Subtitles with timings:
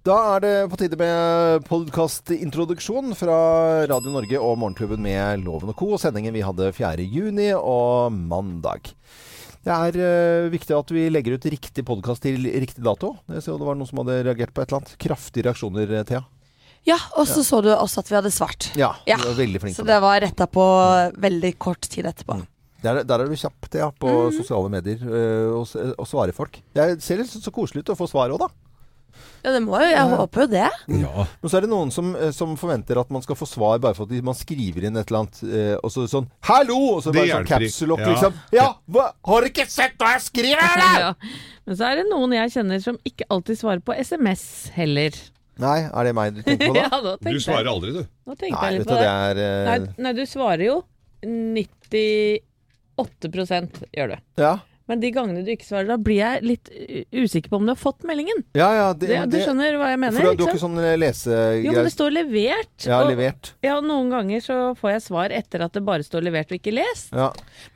[0.00, 3.34] Da er det på tide med podkastintroduksjon fra
[3.84, 5.98] Radio Norge og Morgenklubben med Loven og Co.
[6.00, 7.04] Sendingen vi hadde 4.
[7.04, 8.94] juni og mandag.
[9.60, 13.12] Det er uh, viktig at vi legger ut riktig podkast til riktig dato.
[13.28, 14.94] Jeg så det var noen som hadde reagert på et eller annet.
[15.04, 16.22] Kraftige reaksjoner, Thea.
[16.88, 18.70] Ja, og så så du også at vi hadde svart.
[18.80, 20.00] Ja, Ja, du var veldig flink Så det.
[20.00, 20.64] var retta på
[21.20, 22.40] veldig kort tid etterpå.
[22.40, 22.48] Mm.
[22.80, 24.40] Der, der er du kjapp, Thea, på mm.
[24.40, 26.56] sosiale medier uh, og, og svarer folk.
[26.72, 28.69] Det ser litt så koselig ut å få svar òg, da.
[29.44, 30.68] Ja, det må jo Jeg håper jo det.
[31.00, 31.24] Ja.
[31.42, 33.94] Men så er det noen som, eh, som forventer at man skal få svar bare
[33.96, 37.12] for at man skriver inn et eller annet, eh, og så sånn 'Hallo!' Og så
[37.14, 38.08] bare sånn capsulock, caps.
[38.08, 38.12] Ja.
[38.14, 38.32] liksom.
[38.52, 41.00] Ja, hva, har du ikke sett hva jeg skriver, eller?!
[41.00, 41.12] Ja.
[41.66, 45.10] Men så er det noen jeg kjenner som ikke alltid svarer på SMS heller.
[45.60, 47.16] Nei, er det meg du tenker på Ja, da?
[47.20, 48.02] Du svarer jeg, aldri, du.
[48.26, 49.08] nå tenkte Nei, jeg litt på det det.
[49.10, 49.34] er
[49.68, 50.76] Nei, eh, nei, du svarer jo
[53.00, 54.16] 98% gjør du.
[54.40, 54.54] Ja,
[54.90, 56.70] Men de gangene du ikke svarer, da blir jeg litt
[57.14, 58.42] usikker på om du har fått meldingen.
[58.58, 58.68] ja.
[58.74, 60.16] ja det, Det, du skjønner hva jeg mener?
[60.18, 61.60] For du, du har ikke sånn lesegreier?
[61.62, 62.72] Jo, men det står levert.
[62.88, 63.52] Ja, og, levert.
[63.62, 66.74] ja, noen ganger så får jeg svar etter at det bare står levert og ikke
[66.74, 67.12] lest.
[67.14, 67.28] Ja.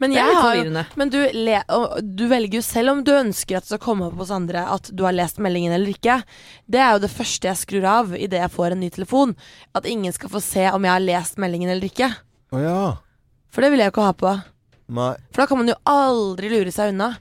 [0.03, 0.85] Men, Det er jeg litt har, forvirrende.
[1.01, 4.09] men du, le, og du velger jo selv om du ønsker at det skal komme
[4.11, 6.19] opp hos andre at du har lest meldingen eller ikke.
[6.67, 9.37] Det er jo det første jeg skrur av idet jeg får en ny telefon.
[9.79, 12.11] At ingen skal få se om jeg har lest meldingen eller ikke.
[12.55, 12.83] Å ja.
[13.55, 14.35] For det vil jeg jo ikke ha på.
[14.95, 15.15] Nei.
[15.35, 17.15] For da kan man jo aldri lure seg unna.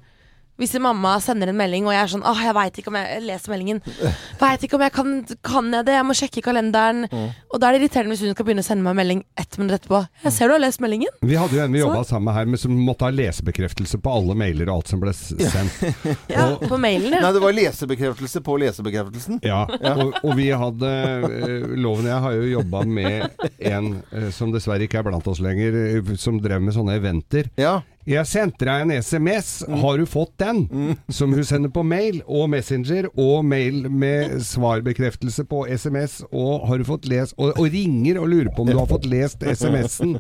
[0.62, 3.22] Hvis mamma sender en melding, og jeg er sånn Åh, jeg veit ikke om jeg,
[3.26, 3.80] leser meldingen.
[4.44, 5.14] Veit ikke om jeg kan
[5.46, 5.96] Kan jeg det?
[5.98, 7.08] Jeg må sjekke kalenderen.
[7.50, 9.80] Og da er det irriterende hvis hun skal begynne å sende meg melding ett minutt
[9.80, 10.04] etterpå.
[10.28, 11.10] Jeg ser du har lest meldingen.
[11.26, 14.14] Vi hadde jo en vi jobba sammen med her, men som måtte ha lesebekreftelse på
[14.14, 15.82] alle mailer og alt som ble sendt.
[16.34, 17.22] Ja, Og- på mailen, ja.
[17.26, 19.40] Nei, det var lesebekreftelse på lesebekreftelsen.
[19.46, 24.30] Ja, og, og vi hadde eh, Loven og jeg har jo jobba med en eh,
[24.36, 27.50] som dessverre ikke er blant oss lenger, eh, som drev med sånne eventer.
[27.60, 27.80] Ja.
[28.10, 30.64] Jeg sendte deg en SMS, har du fått den?
[31.08, 36.82] Som hun sender på mail og Messenger, og mail med svarbekreftelse på SMS, og har
[36.82, 40.18] du fått lest Og, og ringer og lurer på om du har fått lest SMS-en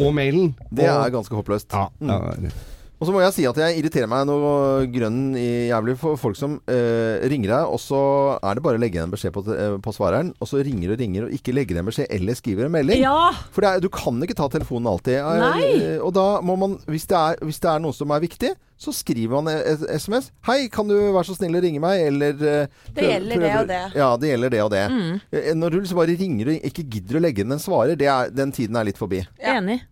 [0.00, 0.54] og mailen.
[0.72, 1.72] Det er ganske håpløst.
[1.76, 2.54] ja, ja,
[3.02, 6.36] Og så må jeg si at jeg irriterer meg noe grønn i jævlig for folk
[6.38, 7.98] som eh, ringer deg, og så
[8.38, 10.92] er det bare å legge igjen en beskjed på, eh, på svareren, og så ringer
[10.94, 13.02] og ringer og ikke legger igjen beskjed eller skriver en melding.
[13.02, 13.32] Ja!
[13.50, 15.18] For det er, du kan ikke ta telefonen alltid.
[15.18, 15.64] Eh, Nei.
[15.80, 18.54] eh, Og da må man, hvis det, er, hvis det er noe som er viktig,
[18.86, 20.30] så skriver man et SMS.
[20.46, 23.68] 'Hei, kan du være så snill å ringe meg?' Eller eh, Det gjelder det og
[23.74, 23.82] det.
[23.98, 24.86] Ja, det gjelder det og det.
[24.94, 25.20] Mm.
[25.58, 28.30] Når du liksom bare ringer og ikke gidder å legge inn en svarer, det er,
[28.30, 29.26] den tiden er litt forbi.
[29.42, 29.58] Ja.
[29.58, 29.82] Enig.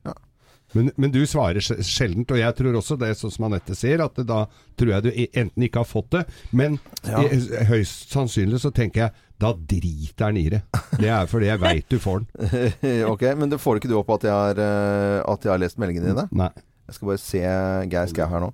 [0.75, 4.03] Men, men du svarer sj- sjeldent, og jeg tror også det, sånn som Anette sier,
[4.04, 4.44] at da
[4.78, 5.10] tror jeg du
[5.41, 7.25] enten ikke har fått det, men Ja.
[7.70, 10.62] høyst sannsynlig så tenker jeg da driter han i det.
[11.00, 13.06] Det er fordi jeg veit du får den.
[13.12, 15.78] ok, Men det får ikke du opp at jeg har, eh, at jeg har lest
[15.81, 16.26] meldingene dine?
[16.31, 16.50] Nei.
[16.91, 17.41] Jeg skal bare se
[17.91, 18.52] Geir Skau her nå.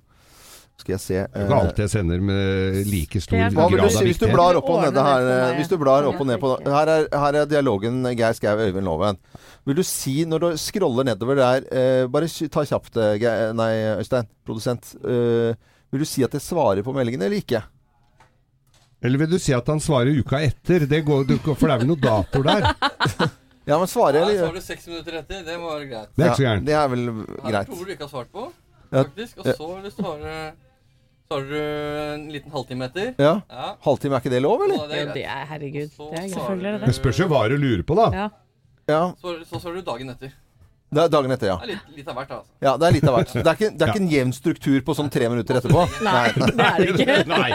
[0.77, 3.71] Skal jeg se Det er ikke eh, alt jeg sender med like stor grad si
[3.73, 4.03] viktighet.
[4.05, 5.29] hvis du blar opp og ned her?
[5.33, 5.55] eh.
[5.57, 8.85] Hvis du blar opp og ned på Her er, her er dialogen Geir Skau Øyvind
[8.85, 9.17] Loven.
[9.65, 13.71] Vil du si, når du scroller nedover der eh, Bare ta kjapt, eh, Geir- nei,
[13.97, 14.93] Øystein, produsent.
[15.01, 15.57] Eh,
[15.91, 17.63] vil du si at jeg svarer på meldingene eller ikke?
[19.01, 20.85] Eller vil du si at han svarer uka etter?
[20.89, 22.69] Det går, du, for det er vel noen datoer der?
[23.67, 25.41] Ja, men svarer Ja, jeg så eller du seks minutter etter.
[25.43, 26.13] Det må være greit.
[26.15, 26.65] Det er ikke så Ja, gærent.
[26.69, 27.01] det er vel
[27.43, 28.45] Her tror du ikke har svart på,
[28.93, 29.41] faktisk.
[29.41, 30.66] Og så vil du svaret
[31.27, 33.13] Så har du en liten halvtime etter.
[33.19, 33.33] Ja.
[33.51, 33.75] Ja.
[33.83, 34.77] Halvtime, er ikke det lov, eller?
[34.79, 35.89] Ja, det er det er herregud.
[35.91, 38.09] Så Det er selvfølgelig det Det spørs jo hva du lurer på, da.
[38.15, 38.27] Ja.
[38.87, 39.01] Ja.
[39.19, 40.31] Så, så svarer du dagen etter.
[40.87, 41.55] Det er dagen etter, ja.
[41.59, 42.47] Det er litt, litt av hvert, altså.
[42.63, 43.33] Ja, det er litt av hvert.
[43.35, 45.81] Det er ikke, det er ikke en jevn struktur på sånn tre minutter etterpå.
[46.07, 47.17] Nei, det er det ikke.
[47.33, 47.49] Nei.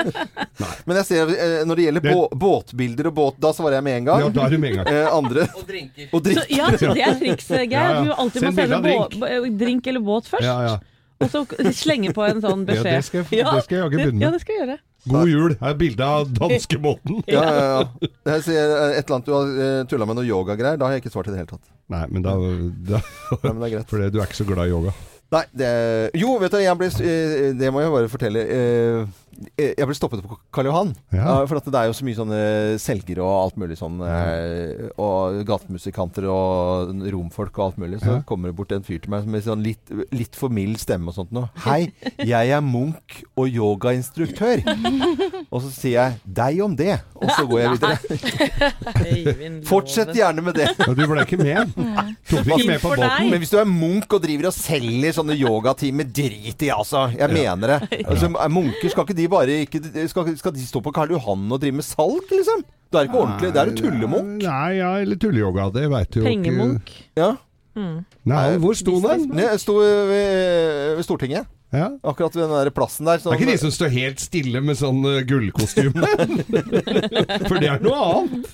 [0.84, 3.86] Men jeg ser, eh, når det gjelder Det- bå båtbilder og båt, da svarer jeg
[3.88, 4.26] med en gang.
[4.26, 4.92] Ja, da er du med en gang.
[4.92, 6.12] Eh, andre Og drinker.
[6.12, 7.72] Og Så, ja, så det er trikset, Geir.
[7.72, 8.04] Ja, ja.
[8.04, 9.16] Du alltid må sende drink.
[9.16, 9.58] drink.
[9.64, 10.44] drink eller båt først.
[10.44, 10.76] Ja, ja.
[11.22, 11.42] Og så
[11.78, 12.96] slenge på en sånn Ja, beskjed.
[12.96, 14.22] det skal jeg- det skal jeg jaggu begynne med.
[14.26, 14.78] Ja, det skal jeg gjøre.
[15.12, 15.54] God jul.
[15.60, 17.22] Her er bilde av danskebåten.
[17.26, 18.08] Ja, ja, ja.
[18.34, 20.78] Jeg ser eh, et eller annet du har uh, tulla med noe yogagreier.
[20.78, 21.64] Da har jeg ikke svart i det hele tatt.
[21.90, 23.00] Nei, men da, da
[23.42, 23.88] Nei, men det er greit.
[23.90, 24.94] For du er ikke så glad i yoga.
[25.32, 25.72] Nei, det
[26.20, 28.44] Jo, vet du, jeg blir eh, det må jeg bare fortelle.
[28.46, 29.06] eh,
[29.58, 30.90] Jeg ble stoppet på Karl Johan.
[31.12, 31.22] Ja.
[31.40, 32.40] Ja, For at det er jo så mye sånne
[32.82, 33.96] selgere og alt mulig sånn.
[34.04, 34.90] Ja.
[35.02, 38.00] Og gatemusikanter og romfolk og alt mulig.
[38.02, 38.22] Så Ja.
[38.28, 39.80] kommer det bort en fyr til meg med sånn litt,
[40.12, 41.48] litt for mild stemme og sånt noe.
[41.64, 44.62] Hei, jeg er munk og yogainstruktør.
[45.50, 47.00] og så sier jeg deg om det.
[47.16, 49.62] Og så går jeg videre.
[49.68, 50.68] Fortsett gjerne med det.
[50.78, 51.72] Ja, du ble ikke med?
[52.30, 53.30] Tok du ikke med på båten?
[53.30, 57.06] Men hvis du er munk og driver og selger sånne yogatimer, drit i, altså.
[57.16, 58.02] Jeg mener det.
[58.06, 59.80] Altså, munker, skal ikke de bare ikke,
[60.10, 62.66] skal, skal de stå på Karl Johan og drive med salg, liksom?
[62.92, 63.54] Det er ikke ordentlig.
[63.54, 64.34] Det er jo tullemunk.
[64.42, 65.70] Nei, ja, eller tulleyoga.
[65.72, 66.42] Det veit du jo ikke.
[66.44, 66.92] Pengemunk.
[67.16, 67.30] Ja.
[67.72, 68.02] Mm.
[68.28, 69.30] Nei, hvor sto den?
[69.32, 71.48] Den sto ved, ved Stortinget.
[71.72, 71.86] Ja.
[72.04, 73.16] Akkurat ved den der plassen der.
[73.22, 76.04] Det er ikke de som står helt stille med sånn uh, gullkostyme.
[77.48, 78.50] For det er noe annet.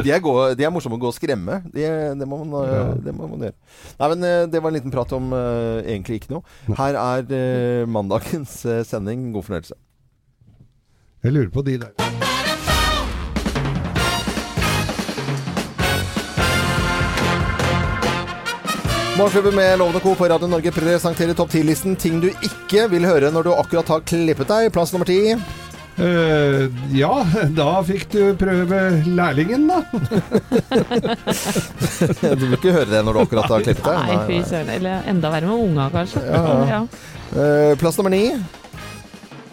[0.00, 1.60] de, er gode, de er morsomme å gå og skremme.
[1.70, 1.86] De,
[2.18, 2.84] det, må man, eh, Ja.
[3.06, 3.56] det må man gjøre.
[4.00, 6.56] Nei, men eh, Det var en liten prat om uh, egentlig ikke noe.
[6.74, 8.58] Her er uh, mandagens
[8.90, 9.30] sending.
[9.36, 9.78] God fornøyelse.
[11.22, 12.35] Jeg lurer på de der.
[19.16, 20.14] Morgenklubben med Lovende Co.
[20.14, 24.00] på Radio Norge presenterer topp 10-listen ting du ikke vil høre når du akkurat har
[24.04, 24.66] klippet deg.
[24.74, 25.32] Plass nummer ti.
[25.96, 27.22] Uh, ja,
[27.56, 29.78] da fikk du prøve lærlingen, da.
[32.36, 34.04] Du vil ikke høre det når du akkurat har klippet deg.
[34.04, 34.68] Nei, fy søren.
[34.76, 36.20] Eller enda verre med unga, kanskje.
[36.28, 36.42] Ja.
[36.74, 36.82] Ja.
[37.32, 38.26] Uh, plass nummer ni.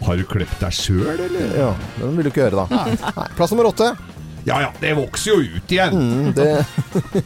[0.04, 1.56] Har du klippet deg sjøl, eller?
[1.56, 1.72] Ja,
[2.02, 2.84] den vil du ikke høre, da.
[2.84, 3.30] Nei.
[3.40, 3.94] Plass nummer åtte.
[4.44, 5.94] Ja ja, det vokser jo ut igjen.
[5.96, 6.48] Mm, det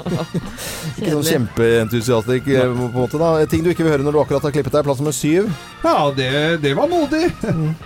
[0.99, 3.19] Ikke sånn kjempeentusiastisk, eh, på en måte.
[3.20, 4.85] da Ting du ikke vil høre når du akkurat har klippet deg.
[4.87, 5.49] Plass nummer syv.
[5.82, 6.29] Ja, det,
[6.62, 7.25] det var modig.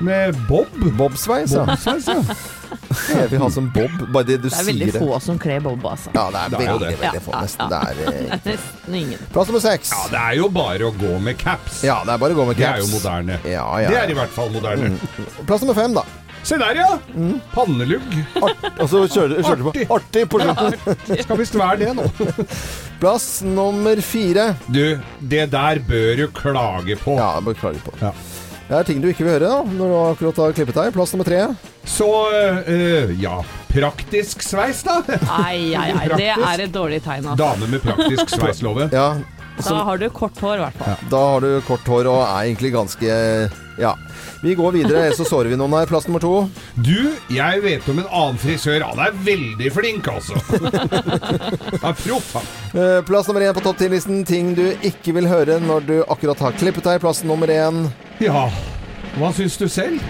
[0.04, 0.68] Med Bob.
[0.98, 1.64] Bobsveis, ja.
[1.68, 2.20] Bobsveis, ja.
[3.12, 3.92] Jeg vil ha som bob.
[4.14, 5.02] Bare det du Det er veldig sier det.
[5.04, 6.12] få som kler bob, altså.
[6.16, 7.00] Ja, det er Det er veldig, det.
[7.02, 7.34] veldig få.
[7.40, 7.64] Nesten.
[7.64, 7.68] ja.
[7.72, 9.26] Det er eh, Nesten ingen.
[9.34, 9.92] Plass nummer seks.
[9.96, 11.82] Ja, det er jo bare å gå med caps.
[11.88, 12.64] Ja, det er bare å gå med caps.
[12.64, 13.40] Det er jo moderne.
[13.48, 14.92] Ja, Det er i hvert fall moderne.
[15.48, 16.04] Plass nummer fem, da.
[16.42, 16.88] Se der, ja!
[17.54, 18.02] Pannelugg.
[18.42, 20.96] Og så kjører kjører du på artig på slutten.
[21.22, 22.06] Skal visst være det nå.
[23.02, 24.48] Plass nummer fire.
[24.66, 24.82] Du,
[25.20, 27.14] det der bør du klage på.
[27.18, 27.94] Ja, bør klage på.
[28.02, 28.10] Ja.
[28.68, 30.92] Det er ting du ikke vil høre da når du akkurat har klippet deg.
[30.96, 31.40] Plass nummer tre.
[31.88, 32.08] Så
[32.66, 33.36] øh, ja,
[33.70, 34.98] praktisk sveis, da.
[35.38, 36.08] Ai, ai, ai.
[36.16, 37.38] Det er et dårlig tegn, altså.
[37.42, 38.90] Dame med praktisk sveis-loven.
[38.94, 39.12] Ja,
[39.62, 41.02] Da har du kort hår, i hvert fall.
[41.12, 43.18] da har du kort hår og er egentlig ganske
[43.82, 43.94] Ja.
[44.42, 45.86] Vi går videre, så sårer vi noen her.
[45.86, 46.32] Plass nummer to.
[46.82, 48.82] Du, jeg vet om en annen frisør.
[48.88, 50.34] Han er veldig flink, altså.
[51.82, 52.48] Han er proff, han.
[52.74, 54.24] Eh, Plass nummer én på topp 10-listen.
[54.26, 56.98] Ting du ikke vil høre når du akkurat har klippet deg.
[57.04, 57.84] Plass nummer én.
[58.22, 58.48] Ja,
[59.18, 60.02] hva syns du selv?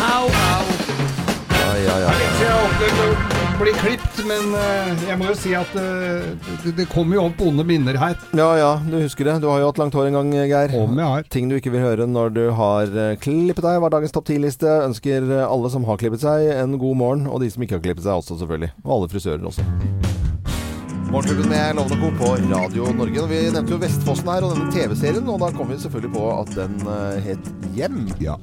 [0.00, 0.64] Au, au.
[1.56, 3.35] Ja, ja, ja.
[3.56, 6.26] Bli klipt, men eh, jeg må jo si at eh,
[6.60, 8.18] det, det kommer jo opp onde minner her.
[8.36, 9.38] Ja ja, du husker det.
[9.40, 10.74] Du har jo hatt langt hår en gang, Geir.
[10.76, 11.24] Om jeg har.
[11.32, 14.68] Ting du ikke vil høre når du har eh, klippet deg, var dagens topp 10-liste.
[14.90, 17.24] Ønsker eh, alle som har klippet seg, en god morgen.
[17.32, 18.74] Og de som ikke har klippet seg også, selvfølgelig.
[18.84, 19.64] Og alle frisører også.
[21.08, 22.12] Morgenklubben med Lovende Co.
[22.20, 23.24] på Radio Norge.
[23.24, 26.28] Og Vi nevnte jo Vestfossen her og denne TV-serien, og da kom vi selvfølgelig på
[26.36, 28.04] at den eh, het Hjem.
[28.20, 28.36] Ja.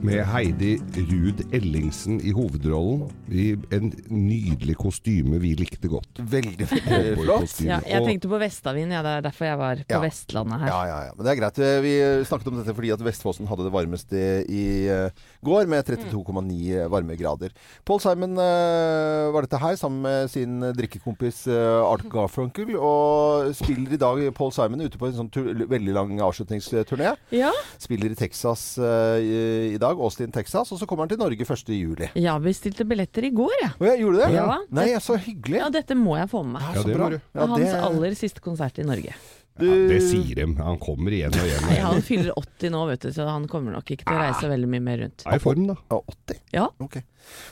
[0.00, 3.10] Med Heidi Ruud Ellingsen i hovedrollen.
[3.28, 6.20] I en nydelig kostyme vi likte godt.
[6.32, 7.58] Veldig, veldig flott.
[7.66, 10.00] Ja, jeg tenkte på Vestavind, ja, det er derfor jeg var på Ja.
[10.00, 10.70] Vestlandet her.
[10.72, 11.12] Ja, ja, ja.
[11.16, 11.60] Men det er greit.
[11.84, 11.92] Vi
[12.30, 17.52] snakket om dette fordi at Vestfossen hadde det varmeste i eh, går, med 32,9 varmegrader.
[17.84, 23.98] Paul Simon eh, var dette her sammen med sin drikkekompis eh, Art Garfunkel, og spiller
[23.98, 25.30] i dag Paul Simon ute på en sånn
[25.68, 27.12] veldig lang avslutningsturné.
[27.36, 27.52] Ja.
[27.76, 31.74] Spiller i Texas i, i dag, Austin, Texas, og så kommer han til Norge 1.
[31.74, 32.10] juli.
[32.14, 33.72] Jeg bestilte billetter i går, jeg.
[33.82, 34.30] Ja, gjorde du det?
[34.38, 34.56] Ja.
[34.80, 35.60] Nei, så hyggelig.
[35.60, 36.70] Ja, dette må jeg få med meg.
[36.70, 37.10] Ja, så det bra.
[37.12, 37.50] Ja, det...
[37.54, 39.16] Hans aller siste konsert i Norge.
[39.60, 40.46] Du- Ja, det sier de.
[40.62, 41.62] Han kommer igjen og igjen.
[41.64, 41.76] Og igjen.
[41.78, 44.48] Ja, han fyller 80 nå, vet du, så han kommer nok ikke til å reise
[44.50, 45.24] veldig mye mer rundt.
[45.26, 45.76] Er i form, da.
[45.90, 46.40] Ja, 80?
[46.56, 46.66] Ja.
[46.80, 46.96] Ok.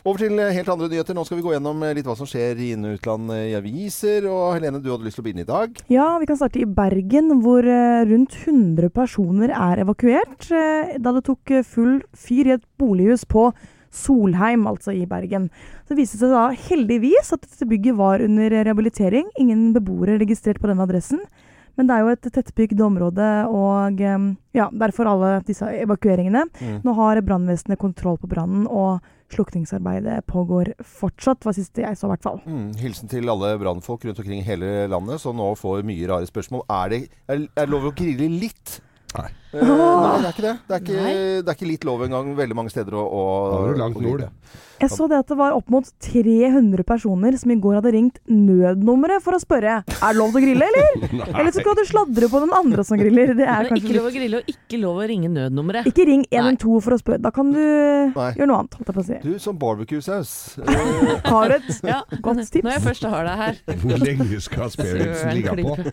[0.08, 1.14] Over til eh, helt andre nyheter.
[1.14, 3.44] Nå skal vi gå gjennom eh, litt hva som skjer i inn- og utland eh,
[3.52, 4.26] i aviser.
[4.32, 5.82] Og Helene, du hadde lyst til å begynne i dag.
[5.92, 7.62] Ja, vi kan starte i Bergen, hvor
[8.08, 13.50] rundt 100 personer er evakuert da det tok full fyr i et bolighus på
[13.92, 15.48] Solheim, altså i Bergen.
[15.88, 19.28] Så viste det seg da heldigvis at dette bygget var under rehabilitering.
[19.40, 21.22] Ingen beboere registrert på denne adressen.
[21.78, 24.24] Men det er jo et tettbygd område, og eh,
[24.58, 26.48] ja, derfor alle disse evakueringene.
[26.58, 26.80] Mm.
[26.82, 28.98] Nå har brannvesenet kontroll på brannen, og
[29.32, 32.42] slukningsarbeidet pågår fortsatt, Hva siste jeg så i hvert fall.
[32.48, 36.28] Mm, hilsen til alle brannfolk rundt omkring i hele landet, som nå får mye rare
[36.28, 36.64] spørsmål.
[36.80, 38.80] Er det, er, er lov å grille litt?
[39.16, 39.28] Nei.
[39.56, 40.56] Eh, nei, det er ikke det.
[40.66, 41.04] Det er ikke,
[41.44, 44.02] det er ikke litt lov engang veldig mange steder å, å Da er du langt
[44.04, 44.26] nord.
[44.78, 48.20] Jeg så det at det var opp mot 300 personer som i går hadde ringt
[48.30, 51.08] nødnummeret for å spørre er det lov til å grille, eller?
[51.38, 53.32] Eller så skal du sladre på den andre som griller.
[53.38, 55.88] Det er det er ikke lov å grille, og ikke lov å ringe nødnummeret.
[55.90, 56.42] Ikke ring Nei.
[56.54, 57.20] 112 for å spørre.
[57.24, 58.28] Da kan du Nei.
[58.38, 59.18] gjøre noe annet, holdt jeg på å si.
[59.24, 60.32] Du, som barbecue-saus.
[61.32, 62.62] Har du et Ja, godt tips?
[62.64, 63.60] Når jeg først har deg her.
[63.82, 65.92] Hvor lenge skal sparehelsen ligge på?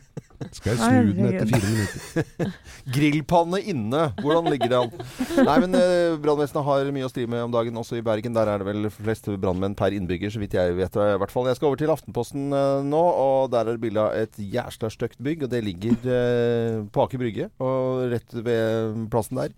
[0.51, 2.55] Skal jeg snu den etter fire minutter?
[2.95, 4.01] grillpanne inne.
[4.19, 5.05] Hvordan ligger det an?
[5.47, 8.35] Nei, men eh, Brannvesenet har mye å stri med om dagen, også i Bergen.
[8.35, 10.95] Der er det vel flest brannmenn per innbygger, så vidt jeg vet.
[10.95, 11.49] i hvert fall.
[11.49, 14.91] Jeg skal over til Aftenposten eh, nå, og der er det bilde av et jævla
[14.93, 15.45] stygt bygg.
[15.45, 19.55] Og det ligger eh, på Aker Brygge, og rett ved plassen der.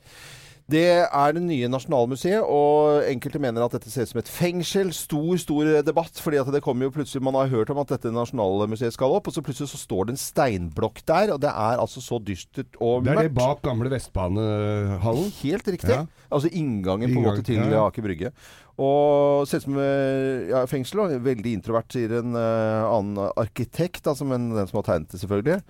[0.67, 4.89] Det er det nye Nasjonalmuseet, og enkelte mener at dette ser ut som et fengsel.
[4.91, 8.11] Stor, stor debatt, fordi at det kommer jo plutselig Man har hørt om at dette
[8.11, 11.79] Nasjonalmuseet skal opp, og så plutselig så står det en steinblokk der, og det er
[11.79, 13.13] altså så dystert og mørkt.
[13.13, 15.31] Det er det bak gamle Vestbanehallen.
[15.39, 15.95] Helt riktig.
[15.95, 16.03] Ja.
[16.27, 17.85] Altså inngangen på en måte til ja.
[17.85, 18.33] Aker Brygge.
[18.75, 21.05] Og ser ut som eh, ja, fengsel.
[21.05, 25.23] Og veldig introvert, sier en uh, annen arkitekt, altså, men den som har tegnet det,
[25.23, 25.61] selvfølgelig.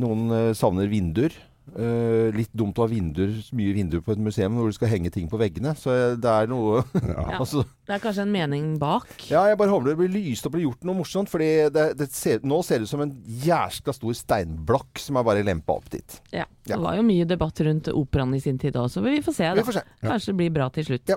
[0.00, 1.36] Noen uh, savner vinduer.
[1.76, 5.10] Eh, litt dumt å ha vinduer, mye vinduer på et museum hvor du skal henge
[5.14, 5.74] ting på veggene.
[5.78, 7.38] Så det er noe Ja.
[7.38, 9.06] altså, Det er kanskje en mening bak.
[9.30, 11.30] Ja, jeg bare håper det blir lyst opp og gjort noe morsomt.
[11.30, 15.26] Fordi det, det ser, nå ser det ut som en jæskla stor steinblokk som er
[15.30, 16.18] bare lempa opp dit.
[16.34, 16.46] Ja.
[16.70, 16.76] Ja.
[16.76, 19.46] Det var jo mye debatt rundt operaen i sin tid også, men vi får se.
[19.56, 19.64] Vi Da.
[19.66, 19.82] får se.
[20.04, 21.08] Kanskje det blir bra til slutt.
[21.10, 21.16] Ja.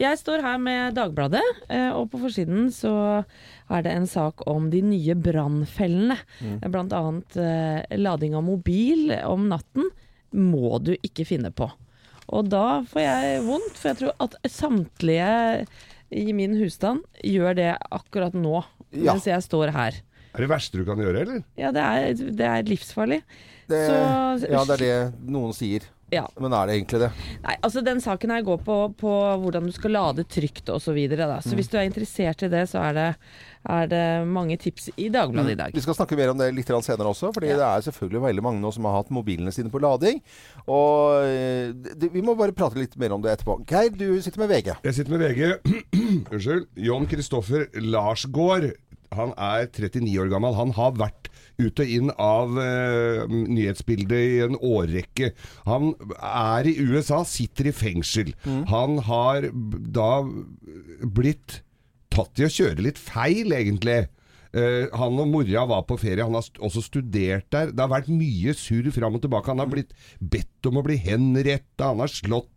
[0.00, 2.94] Jeg står her med Dagbladet, eh, og på forsiden så
[3.70, 6.16] er det en sak om de nye brannfellene.
[6.40, 6.58] Mm.
[6.70, 9.88] Blant annet eh, lading av mobil om natten
[10.34, 11.70] må du ikke finne på.
[12.34, 15.66] Og da får jeg vondt, for jeg tror at samtlige
[16.14, 18.62] i min husstand gjør det akkurat nå,
[18.94, 19.12] Ja.
[19.12, 19.96] mens jeg står her.
[20.34, 21.42] Er det verste du kan gjøre, eller?
[21.58, 23.20] Ja, det er, det er livsfarlig.
[23.68, 25.82] Det, Så- ja, det er det noen sier.
[26.14, 26.24] Ja.
[26.40, 27.10] Men er det egentlig det?
[27.44, 30.84] Nei, altså Den saken her går på, på hvordan du skal lade trygt osv.
[30.84, 31.40] Så, videre, da.
[31.42, 33.06] så hvis du er interessert i det, så er det,
[33.72, 35.74] er det mange tips i Dagbladet i dag.
[35.74, 38.62] Vi skal snakke mer om det litt senere også, fordi det er selvfølgelig veldig mange
[38.62, 40.20] nå som har hatt mobilene sine på lading.
[40.68, 43.58] Og eh, det, vi må bare prate litt mer om det etterpå.
[43.66, 44.72] Geir, du sitter med VG.
[44.84, 45.74] Jeg sitter med VG.
[46.34, 46.68] Unnskyld.
[46.86, 48.74] John Kristoffer Larsgaard.
[49.14, 50.56] Han er 39 år gammel.
[50.58, 51.23] Han har vært
[51.60, 55.32] ut og inn av uh, nyhetsbildet i en årrekke.
[55.68, 58.34] Han er i USA, sitter i fengsel.
[58.70, 60.10] Han har da
[61.04, 61.60] blitt
[62.14, 64.04] tatt i å kjøre litt feil, egentlig.
[64.54, 66.22] Uh, han og mora var på ferie.
[66.22, 67.72] Han har st også studert der.
[67.74, 69.50] Det har vært mye surr fram og tilbake.
[69.50, 71.90] Han har blitt bedt om å bli henretta.
[71.90, 72.52] Han har slått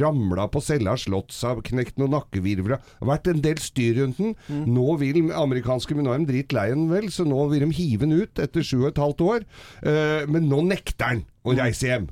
[0.00, 2.78] Ramla på cella, slått seg, knekt noen nakkevirvler.
[2.80, 4.36] Det har vært en del styr rundt den.
[4.70, 8.22] Nå vil amerikanske Nå er de drittlei den vel, så nå vil de hive den
[8.22, 9.44] ut etter sju og et halvt år.
[9.84, 12.06] Uh, men nå nekter han å reise hjem.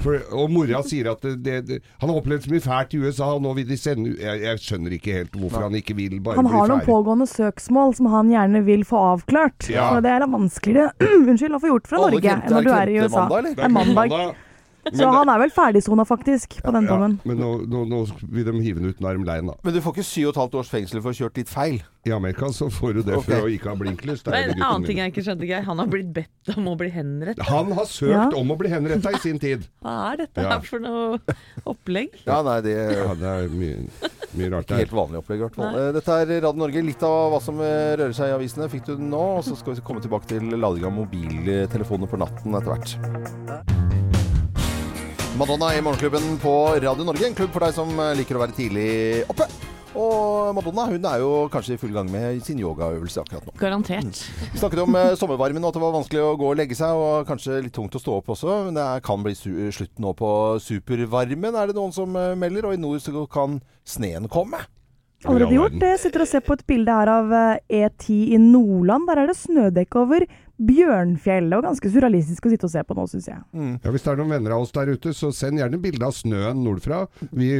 [0.00, 3.00] For, og mora sier at det, det, det, han har opplevd så mye fælt i
[3.02, 6.16] USA, og nå vil de sende jeg, jeg skjønner ikke helt hvorfor han ikke vil
[6.24, 9.68] bare Han bli har noen pågående søksmål som han gjerne vil få avklart.
[9.72, 9.90] Ja.
[9.92, 13.02] Så det er vanskeligere unnskyld, å få gjort fra Norge enn når du er i
[13.02, 13.26] USA.
[13.26, 13.58] mandag, eller?
[13.58, 14.16] Det er mandag.
[14.96, 17.18] Så han er vel ferdigsona faktisk på den Ja, dommen.
[17.24, 19.00] men nå, nå, nå vil de hive den ut.
[19.00, 19.54] Nå er de lei den, da.
[19.62, 21.48] Men du får ikke syv og et halvt års fengsel for å ha kjørt litt
[21.48, 21.80] feil.
[22.08, 23.34] I Amerika så får du det okay.
[23.36, 24.22] for å ikke ha blinklys.
[24.24, 25.62] Men en annen ting jeg ikke skjønte, Geir.
[25.66, 27.42] Han har blitt bedt om å bli henrettet.
[27.50, 28.28] Han har søkt Ja.
[28.40, 29.66] om å bli henrettet i sin tid.
[29.84, 30.54] Hva er dette Ja.
[30.56, 31.18] her for noe
[31.66, 32.16] opplegg?
[32.26, 33.76] Ja, nei, det Ja, det er mye,
[34.34, 34.76] mye rart ikke der.
[34.86, 35.76] helt vanlig opplegg, i hvert fall.
[35.76, 36.82] Eh, Dette er Radio Norge.
[36.82, 39.36] Litt av hva som eh, rører seg i avisene fikk du nå.
[39.36, 43.99] Og så skal vi komme tilbake til lading av mobiltelefoner på natten etter hvert.
[45.38, 47.26] Madonna i Morgenklubben på Radio Norge.
[47.26, 48.88] En klubb for deg som eh, liker å være tidlig
[49.30, 49.46] oppe.
[49.98, 53.54] Og Madonna hun er jo kanskje i full gang med sin yogaøvelse akkurat nå.
[53.58, 54.20] Garantert.
[54.52, 56.98] Vi snakket om eh, sommervarmen og at det var vanskelig å gå og legge seg,
[56.98, 58.58] og kanskje litt tungt å stå opp også.
[58.68, 60.32] Men det kan bli slutt nå på
[60.66, 62.68] supervarmen, er det noen som eh, melder.
[62.68, 64.60] Og i nord så kan sneen komme.
[65.28, 65.80] Allerede gjort.
[65.84, 69.08] Jeg sitter og ser på et bilde her av eh, E10 i Nordland.
[69.10, 70.24] Der er det snødekk over
[70.60, 71.48] Bjørnfjell.
[71.56, 73.40] og ganske surrealistisk å sitte og se på nå, syns jeg.
[73.56, 76.12] Ja, Hvis det er noen venner av oss der ute, så send gjerne bilde av
[76.16, 77.02] snøen nordfra.
[77.32, 77.50] Vi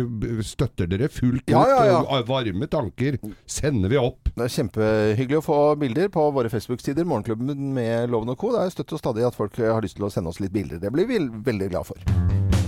[0.44, 1.54] støtter dere fullt ut.
[1.54, 2.00] Ja, ja, ja.
[2.04, 3.16] Og varme tanker
[3.48, 4.32] sender vi opp.
[4.34, 7.08] Det er kjempehyggelig å få bilder på våre Facebook-sider.
[7.08, 8.52] Morgenklubben med Loven og Co.
[8.56, 10.82] Det er støtt og stadig at folk har lyst til å sende oss litt bilder.
[10.82, 12.59] Det blir vi veldig glad for.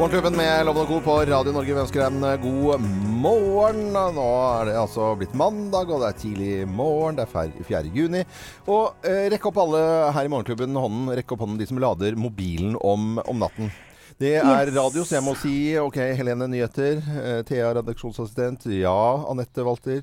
[0.00, 1.00] Morgenklubben med Lovende Co.
[1.00, 1.74] på Radio Norge.
[1.74, 2.80] Vi ønsker en eh, god
[3.20, 3.82] morgen.
[3.92, 4.24] Nå
[4.60, 7.18] er det altså blitt mandag, og det er tidlig morgen.
[7.18, 7.82] Det er 4.
[7.92, 8.22] juni.
[8.72, 9.82] Og eh, rekk opp alle
[10.16, 11.10] her i Morgenklubben hånden.
[11.20, 13.68] Rekk opp hånden de som lader mobilen om, om natten.
[14.20, 14.72] Det er Yes.
[14.76, 17.02] radio, så jeg må si OK, Helene Nyheter.
[17.20, 18.64] Eh, Thea, redaksjonsassistent.
[18.72, 18.96] Ja,
[19.32, 20.00] Anette Walter.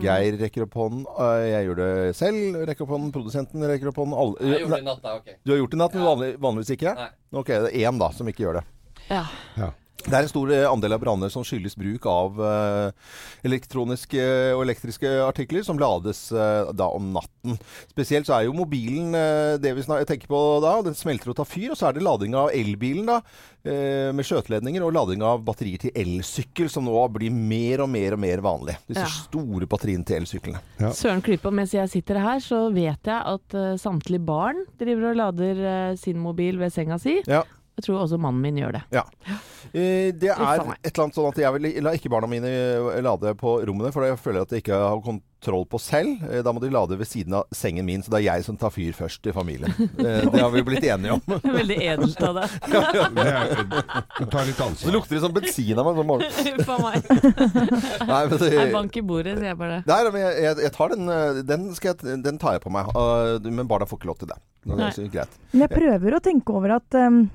[0.00, 1.04] Geir rekker opp hånden.
[1.12, 2.56] Eh, Jeg gjør det selv.
[2.72, 3.12] Rekker opp hånden.
[3.12, 4.16] Produsenten rekker opp hånden.
[4.16, 5.14] Alle, Jeg gjorde det i natt, da.
[5.20, 5.28] Ok.
[5.44, 6.96] du har gjort det i natt, men vanlig, vanligvis ikke?
[7.04, 7.10] Nei.
[7.36, 8.64] Ok, det er én da som ikke gjør det.
[9.10, 9.26] Ja.
[10.06, 12.90] Det er en stor eh, andel av branner som skyldes bruk av eh,
[13.48, 14.22] elektroniske
[14.54, 17.56] og elektriske artikler som lades eh, da om natten.
[17.90, 20.76] Spesielt så er jo mobilen eh, det vi tenker på da.
[20.86, 21.72] Den smelter og tar fyr.
[21.74, 23.18] Og så er det lading av elbilen da,
[23.66, 28.14] eh, med skjøteledninger, og lading av batterier til elsykkel, som nå blir mer og mer
[28.14, 28.78] og mer vanlig.
[28.86, 29.10] Disse Ja.
[29.26, 30.62] store batteriene til elsyklene.
[30.78, 30.92] Ja.
[30.94, 35.20] Søren Klypa, mens jeg sitter her, så vet jeg at eh, samtlige barn driver og
[35.24, 37.18] lader eh, sin mobil ved senga si.
[37.26, 37.42] Ja.
[37.76, 38.82] Jeg tror også mannen min gjør det.
[38.94, 39.02] Ja.
[39.72, 43.34] Det er et eller annet sånn at jeg vil la ikke barna mine eh, lade
[43.36, 46.22] på rommene, for jeg føler at jeg ikke har kontroll på selv.
[46.30, 48.56] Eh, Da må de lade ved siden av sengen min, så det er jeg som
[48.56, 49.74] tar fyr først i familien.
[50.00, 51.36] Eh, Det har vi blitt enige om.
[51.58, 52.56] Veldig edelt av deg.
[53.36, 54.92] Ta litt Så ansvar.
[54.96, 56.58] lukter det som bensin av meg om morgenen.
[56.60, 57.10] Uff a meg.
[58.10, 59.82] Nei, men det, Jeg bank i bordet, sier jeg bare.
[59.88, 62.72] Nei, men jeg, jeg, jeg tar den, eh, den, skal jeg, den tar jeg på
[62.72, 62.88] meg.
[63.50, 64.40] Men barna får ikke lov til det.
[64.66, 65.34] Det er.
[65.52, 67.26] Men jeg prøver å tenke over at em,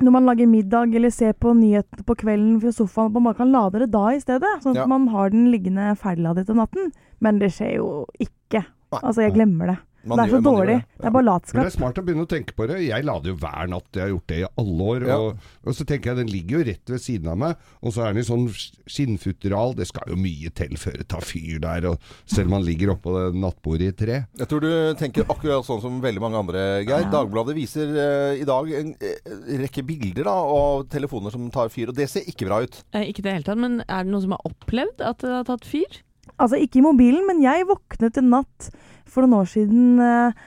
[0.00, 3.34] når man lager middag eller ser på nyhetene på kvelden fra sofaen, at man bare
[3.42, 4.52] kan lade det da i stedet.
[4.62, 4.86] Sånn at Ja.
[4.86, 6.92] man har den liggende ferdigladet om natten.
[7.20, 8.64] Men det skjer jo ikke.
[8.92, 9.00] Nei.
[9.02, 9.78] Altså, jeg glemmer det.
[10.04, 10.76] Man det er så gjør- dårlig.
[10.82, 10.98] det.
[11.02, 11.54] Det er bare latskap.
[11.54, 12.78] Men det er smart å begynne å tenke på det.
[12.86, 13.88] Jeg lader jo hver natt.
[13.94, 15.06] Jeg har gjort det i alle år.
[15.06, 15.16] Ja.
[15.18, 18.02] Og, og så tenker jeg den ligger jo rett ved siden av meg, og så
[18.06, 18.46] er den i sånn
[18.90, 19.74] skinnfutteral.
[19.78, 22.94] Det skal jo mye til før det tar fyr der, og selv om man ligger
[22.96, 24.18] oppå det nattbordet i tre.
[24.38, 27.08] Jeg tror du tenker akkurat sånn som veldig mange andre, Geir.
[27.12, 31.92] Dagbladet viser uh, i dag en uh, rekke bilder da, av telefoner som tar fyr,
[31.92, 32.82] og det ser ikke bra ut.
[32.92, 35.30] Eh, Ikke i det hele tatt, men er det noen som har opplevd at det
[35.34, 36.00] har tatt fyr?
[36.42, 38.72] Altså, ikke i mobilen, men jeg våknet en natt
[39.06, 40.40] for noen år siden eh,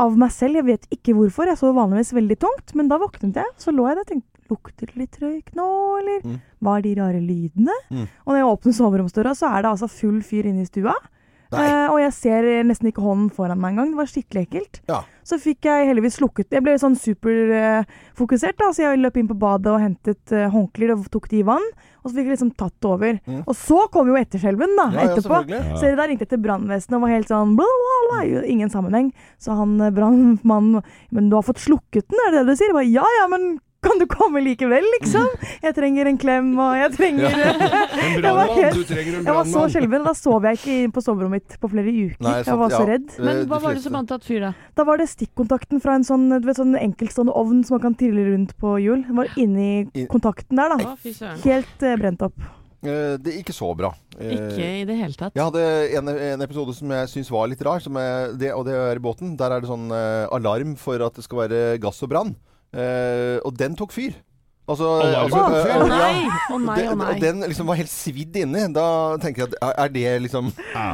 [0.00, 0.60] av meg selv.
[0.60, 1.50] Jeg vet ikke hvorfor.
[1.50, 3.54] Jeg sov vanligvis veldig tungt, men da våknet jeg.
[3.60, 5.64] Så lå jeg der og tenkte Lukter det litt røyk nå,
[5.98, 6.20] eller?
[6.22, 6.34] Mm.
[6.62, 7.74] Hva er de rare lydene?
[7.90, 8.04] Mm.
[8.06, 10.94] Og når jeg åpner soveromsdøra, så er det altså full fyr inne i stua.
[11.54, 13.92] Eh, og jeg ser nesten ikke hånden foran meg engang.
[13.92, 14.80] Det var skikkelig ekkelt.
[14.90, 15.02] Ja.
[15.26, 19.38] Så fikk jeg heldigvis slukket Jeg ble sånn superfokusert, da, så jeg løp inn på
[19.38, 21.66] badet og hentet uh, håndklær og tok de i vann.
[22.02, 23.18] Og så fikk jeg liksom tatt det over.
[23.26, 23.40] Mm.
[23.42, 25.42] Og så kom jo etterskjelven, da, Ja, etterpå.
[25.50, 28.70] Ja, Så da ringte jeg til brannvesenet og var helt sånn bla, bla, bla, ingen
[28.70, 29.10] sammenheng.
[29.42, 32.70] Så han eh, brannmannen Men du har fått slukket den, er det det du sier?
[32.70, 35.28] Jeg bare, ja ja, men kan du komme likevel, liksom?
[35.62, 38.74] Jeg trenger en klem, og jeg trenger En Jeg brannmann!
[38.76, 39.72] Du trenger en Jeg var så brannmann!
[39.76, 40.04] skjelven.
[40.10, 42.18] Da sov jeg ikke på soverommet mitt på flere uker.
[42.26, 42.90] Nei, jeg sant, var så ja.
[42.92, 43.06] redd.
[43.16, 44.52] Eh, Men hva var det som hadde tatt fyr, da?
[44.76, 47.96] Da var det stikkontakten fra en sånn, du vet, sånn enkeltstående ovn som man kan
[48.02, 49.06] trille rundt på hjul.
[49.08, 50.94] Den var inni I- kontakten der, da.
[51.46, 52.36] Helt eh, brent opp.
[52.86, 53.88] Eh, det er ikke så bra.
[54.20, 55.34] Eh, Ikke i det hele tatt.
[55.34, 55.62] Jeg hadde
[55.98, 59.00] en, en episode som jeg syns var litt rar, som er, det, og det er
[59.00, 59.32] i båten.
[59.40, 62.34] Der er det sånn eh, alarm for at det skal være gass og brann.
[62.74, 64.12] Eh, og den tok fyr.
[64.66, 65.76] Altså, altså, tok eh, nei!
[65.78, 65.86] Å ja.
[65.86, 66.30] nei!
[66.50, 67.06] Å nei, Det- nei.
[67.14, 68.64] Og den liksom var helt svidd inni.
[68.74, 68.86] Da
[69.22, 70.48] tenker jeg at er- det liksom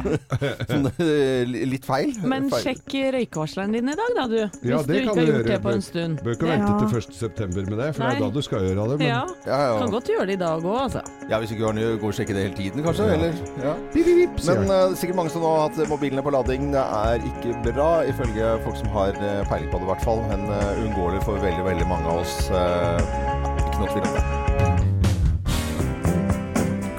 [0.69, 2.11] sånn, eh, litt feil?
[2.21, 2.67] Men feil.
[2.67, 4.37] sjekk røykevarsleren din i dag, da, du.
[4.61, 6.21] Hvis Ja, du ikke har gjort det på en stund.
[6.23, 6.57] Bør ikke Ja.
[6.59, 7.17] vente til 1.
[7.17, 8.97] september med det, for det er da du skal gjøre det.
[8.99, 9.79] Men Ja, Ja, ja.
[9.79, 11.01] kan godt gjøre det i dag òg, altså.
[11.29, 13.07] ja, hvis ikke du har noe, gå og sjekker det hele tiden, kanskje?
[13.09, 13.13] Ja.
[13.17, 13.33] Eller?
[13.63, 13.73] Ja.
[13.93, 16.71] bip, pip, Men er sikkert mange som nå har hatt mobilene på lading.
[16.71, 20.21] Det er ikke bra, ifølge folk som har eh, peiling på det, i hvert fall.
[20.29, 22.49] Men uh, uunngåelig for veldig, veldig mange av oss.
[22.51, 24.23] eh, ikke noe tvil om det.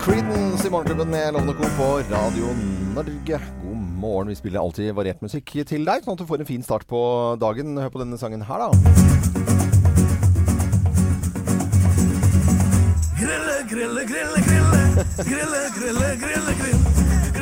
[0.05, 1.65] Creedence i Morgenklubben med Lovende Co.
[1.79, 2.47] på Radio
[2.95, 3.41] Norge.
[3.63, 4.29] God morgen.
[4.29, 7.01] Vi spiller alltid variert musikk til deg, sånn at du får en fin start på
[7.41, 7.77] dagen.
[7.79, 8.71] Hør på denne sangen her, da.
[13.21, 14.83] Grille, grille, grille, grille.
[15.25, 16.84] Grille, grille, grille, grille.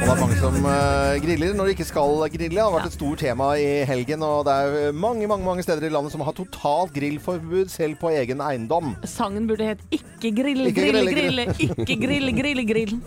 [0.03, 2.51] Og det er mange som uh, griller når de ikke skal grille.
[2.51, 4.25] Det har vært et stort tema i helgen.
[4.27, 8.11] Og det er mange mange, mange steder i landet som har totalt grillforbud, selv på
[8.11, 8.97] egen eiendom.
[9.07, 11.45] Sangen burde het 'Ikke grille, grill, grille, grille,
[11.87, 12.99] ikke grille, grille, grill.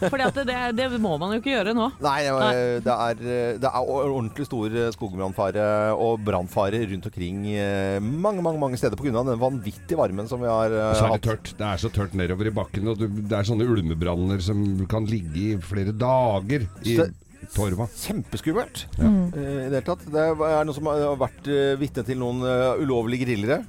[0.00, 1.90] Fordi at det, det må man jo ikke gjøre nå.
[2.04, 7.08] Nei, det er, det er, eh, det er ordentlig stor eh, skogbrannfare og brannfare rundt
[7.10, 9.12] omkring eh, mange mange, mange steder pga.
[9.18, 10.98] den vanvittige varmen som vi har hatt.
[11.00, 11.54] Så er det tørt.
[11.58, 15.46] Det er så tørt nedover i bakken, og det er sånne ulmebranner som kan ligge
[15.52, 17.10] i flere dager i Så-
[17.54, 17.86] torva.
[17.94, 19.04] Kjempeskummelt Ja.
[19.04, 20.04] eh, i det hele tatt.
[20.10, 23.62] Det er noe noen som har vært uh, vitne til noen eh, ulovlige grillere.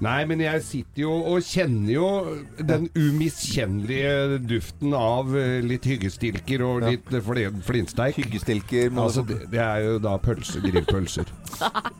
[0.00, 2.06] Nei, men jeg sitter jo og kjenner jo
[2.64, 7.64] den umiskjennelige duften av eh, litt hyggestilker og litt flintsteik.
[7.68, 8.20] flinsteik.
[8.22, 8.90] Hyggestilker.
[8.96, 11.28] Altså, det, det er jo da pølser, grillpølser.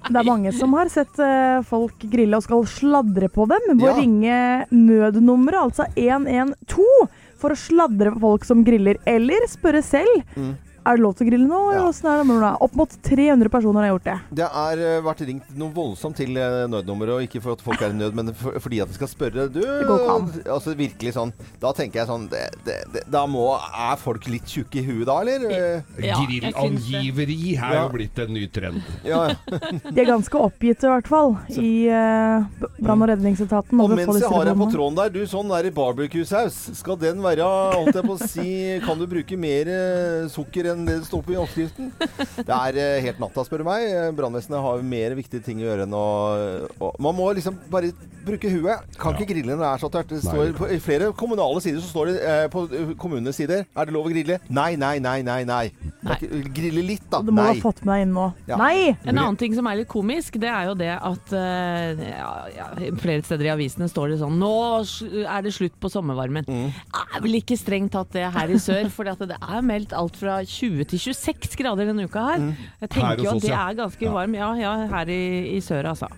[0.09, 3.69] Det er mange som har sett eh, folk grille og skal sladre på dem.
[3.77, 3.97] Må Ja.
[4.01, 4.39] ringe
[4.73, 7.09] nødnummeret, altså 112,
[7.41, 8.97] for å sladre på folk som griller.
[9.09, 10.25] Eller spørre selv.
[10.37, 10.55] Mm.
[10.87, 11.61] Er det lov til å grille nå?
[11.75, 11.83] Ja.
[11.91, 12.35] er det?
[12.35, 12.51] Er det?
[12.65, 14.17] Opp mot 300 personer har gjort det.
[14.41, 17.83] Det har eh, vært ringt noe voldsomt til eh, nødnummeret, og ikke for at folk
[17.85, 21.73] er i nød, men for, fordi at de skal spørre du, altså virkelig sånn Da
[21.77, 25.19] tenker jeg sånn det, det, det, Da må Er folk litt tjukke i huet da,
[25.23, 25.45] eller?
[25.51, 26.41] Eh, Ja, det.
[26.41, 27.83] Grillangiveri er Ja.
[27.85, 28.81] jo blitt en ny trend.
[29.07, 29.59] Ja, ja.
[29.91, 32.47] De er ganske oppgitte, i hvert fall, i uh,
[32.81, 33.81] brann- og redningsetaten.
[33.83, 37.21] Og mens jeg har deg på tråden der, du, sånn der i barbecue-saus, skal den
[37.25, 38.49] være, holdt jeg på å si
[38.85, 41.91] Kan du bruke mer uh, sukker enn det det står på i oppskriften.
[41.99, 43.87] Det er eh, helt natta, spør du meg.
[44.19, 46.07] Brannvesenet har mer viktige ting å gjøre enn å,
[46.81, 47.93] å Man må liksom bare
[48.27, 48.85] bruke huet.
[49.01, 50.13] Kan ikke grille når det er så tørt.
[50.13, 53.65] Det står på, I flere kommunale sider så står det eh, på eh, kommunenes sider
[53.65, 54.41] Er det lov å grille?
[54.51, 55.41] Nei, nei, nei, nei.
[55.49, 55.65] nei.
[56.01, 57.21] Det er Grille litt, da.
[57.25, 57.55] Du må Nei.
[57.55, 58.27] ha fått med deg inn nå.
[58.49, 58.59] Ja.
[58.61, 58.93] Nei!
[59.05, 62.69] En annen ting som er litt komisk, det er jo det at ja, ja,
[63.01, 66.49] flere steder i avisene står det sånn Nå er det slutt på sommervarmen.
[66.49, 66.73] Mm.
[67.01, 70.41] Er vel ikke strengt tatt det her i sør, for det er meldt alt fra
[70.45, 72.45] 20 til 26 grader denne uka her.
[72.45, 72.71] Mm.
[72.85, 75.25] Jeg tenker jo at det er ganske varm, ja, ja her i,
[75.57, 76.11] i sør altså.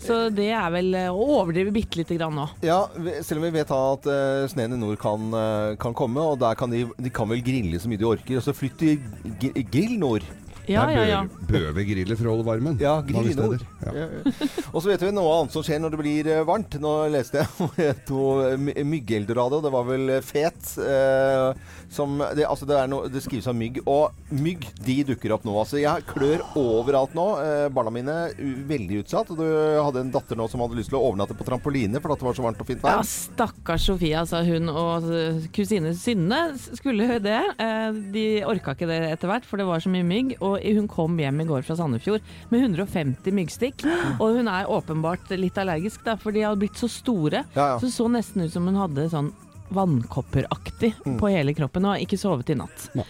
[0.00, 2.46] Så det er vel eh, å overdrive bitte lite grann nå.
[2.64, 2.78] Ja,
[3.20, 6.56] selv om vi vet at uh, sneen i nord kan, uh, kan komme, og der
[6.56, 8.38] kan de, de kan vel grille så mye de orker.
[8.40, 10.24] Og så flytt til Grill Nord.
[10.70, 11.20] Ja, Det ja, ja.
[11.26, 12.76] bør vi Bøvegriller for å holde varmen.
[12.80, 13.60] Ja, mange grill i nord.
[13.60, 13.66] steder.
[13.90, 14.64] Ja.
[14.72, 16.76] Og så vet vi noe annet som skjer når det blir eh, varmt.
[16.80, 17.48] Nå leste jeg
[18.10, 19.60] om my- myggeldorado.
[19.64, 20.74] Det var vel eh, fet.
[20.78, 21.52] eh,
[21.90, 23.80] som, det, altså det, er noe, det skrives om mygg.
[23.90, 25.56] Og mygg de dukker opp nå.
[25.58, 27.26] Altså jeg klør overalt nå.
[27.42, 28.16] Eh, barna mine
[28.70, 29.32] veldig utsatt.
[29.34, 29.46] Og du
[29.82, 32.28] hadde en datter nå som hadde lyst til å overnatte på trampoline fordi at det
[32.30, 34.14] var så varmt og fint Ja, stakkars Sofie.
[34.20, 36.42] Altså, hun og eh, kusine Synne
[36.78, 37.40] skulle det.
[37.58, 40.36] Eh, De orka ikke det etter hvert, for det var så mye mygg.
[40.44, 43.84] Og hun kom hjem i går fra Sandefjord med 150 myggstikk.
[44.22, 47.44] Og hun er åpenbart litt allergisk, da, for de hadde blitt så store.
[47.56, 47.78] Ja, ja.
[47.80, 49.32] Så det så nesten ut som hun hadde sånn
[49.70, 51.18] vannkopperaktig Mm.
[51.20, 52.88] på hele kroppen og ikke sovet i natt.
[52.96, 53.04] Ja,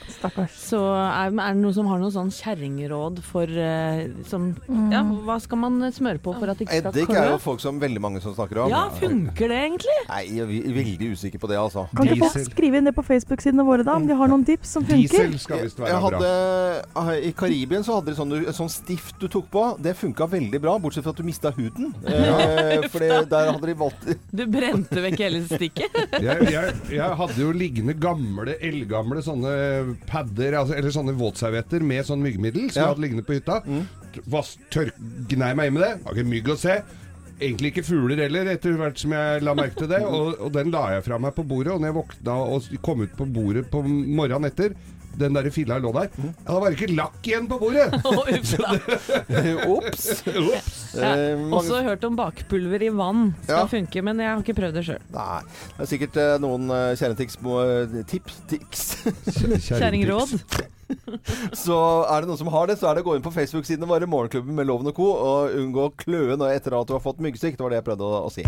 [0.52, 4.50] Så er, er det noen som har noen sånn kjerringråd for uh, som,
[4.92, 7.60] Ja, hva skal man smøre på for at det ikke skal Eddik er jo folk
[7.62, 8.70] som veldig mange som snakker om.
[8.70, 9.96] Ja, funker det egentlig?
[10.08, 11.86] Nei, jeg er veldig usikker på det, altså.
[11.96, 13.96] Kan ikke folk skrive inn det på Facebook-sidene våre, da?
[14.00, 15.08] Om de har noen tips som funker?
[15.08, 16.18] Diesel skal visst være bra.
[16.20, 19.64] hadde, ah, I Karibien så hadde de sånn, du- sånn stift du tok på.
[19.80, 21.94] Det funka veldig bra, bortsett fra at du mista huden.
[22.10, 25.94] Eh, for der hadde de valgt Du brente vekk hele stikket?
[26.50, 29.52] Jeg, jeg, hadde jo liggende gamle, eldgamle sånne
[30.10, 33.60] padder, altså, eller sånne våtservietter med sånn myggmiddel som jeg hadde liggende på hytta.
[34.74, 34.96] Tørk,
[35.30, 35.92] gnei meg inn med det.
[36.06, 36.80] Har ikke mygg å se.
[37.40, 40.02] Egentlig ikke fugler heller, etter hvert som jeg la merke til det.
[40.10, 43.04] Og, og den la jeg fra meg på bordet, og når jeg våkna og kom
[43.06, 44.74] ut på bordet på morgenen etter
[45.18, 46.08] den der filla lå der.
[46.16, 47.90] Ja, da var det ikke lakk igjen på bordet!
[48.10, 48.54] Ops!
[49.66, 50.08] Ops!
[50.26, 50.76] Ups.
[50.94, 53.66] Ja, Eh, Også hørt om bakpulver i vann skal Ja.
[53.70, 55.02] funke, men jeg har ikke prøvd det sjøl.
[55.14, 55.40] Nei.
[55.76, 56.66] Det er sikkert eh, noen
[56.98, 58.84] kjerringtips kjernetips uh, tips.
[59.70, 60.38] Kjerringråd.
[61.64, 61.79] så
[62.11, 64.09] er det noen som har det, så er det å gå inn på Facebook-sidene våre,
[64.11, 67.57] Morgenklubben med Loven og Co., og unngå kløen kløe etter at du har fått myggsyk.
[67.57, 68.44] Det var det jeg prøvde å, å si.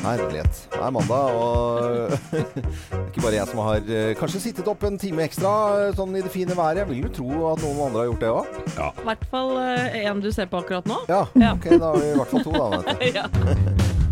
[0.00, 0.60] Herlighet.
[0.72, 2.14] Det er mandag, og
[3.10, 5.52] ikke bare jeg som har eh, kanskje sittet opp en time ekstra
[5.86, 6.82] eh, sånn i det fine været.
[6.84, 8.60] Jeg vil jo tro at noen andre har gjort det òg.
[8.90, 11.02] I hvert fall eh, en du ser på akkurat nå.
[11.10, 11.54] Ja, Ja.
[11.56, 12.70] ok, da har vi i hvert fall to, da.
[12.78, 13.08] Vet du.
[13.20, 14.06] Ja.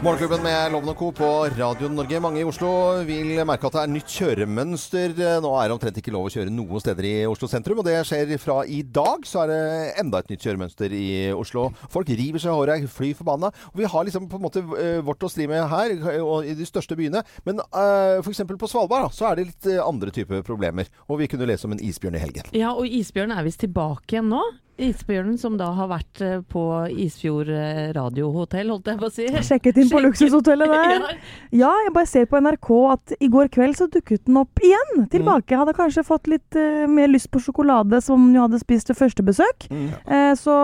[0.00, 1.10] Morgenklubben med Loven og Co.
[1.12, 1.26] på
[1.58, 2.20] Radio Norge.
[2.24, 2.70] Mange i Oslo
[3.04, 5.12] vil merke at det er nytt kjøremønster.
[5.44, 7.98] Nå er det omtrent ikke lov å kjøre noen steder i Oslo sentrum, og det
[8.08, 9.26] skjer fra i dag.
[9.28, 9.58] Så er det
[10.00, 11.66] enda et nytt kjøremønster i Oslo.
[11.92, 13.52] Folk river seg i håret, fly forbanna.
[13.76, 15.92] Vi har liksom på en måte eh, vårt å stri med her,
[16.24, 17.20] og i de største byene.
[17.44, 18.40] Men uh, f.eks.
[18.56, 20.88] på Svalbard så er det litt eh, andre typer problemer.
[21.12, 22.48] Og vi kunne lese om en isbjørn i helgen.
[22.56, 24.40] ja, og isbjørn er visst tilbake igjen nå.
[24.80, 26.64] Isbjørnen som da har vært eh, på
[27.04, 27.50] Isfjord
[27.96, 29.28] radiohotell, holdt jeg på å si.
[29.28, 30.06] Sjekket inn på Sjekket.
[30.08, 31.06] luksushotellet der.
[31.60, 31.70] Ja.
[31.84, 35.06] Jeg bare ser på NRK at i går kveld så dukket den opp igjen.
[35.12, 35.56] Tilbake.
[35.58, 39.24] Hadde kanskje fått litt uh, mer lyst på sjokolade som hun hadde spist ved første
[39.26, 39.66] besøk.
[39.70, 40.54] Eh, så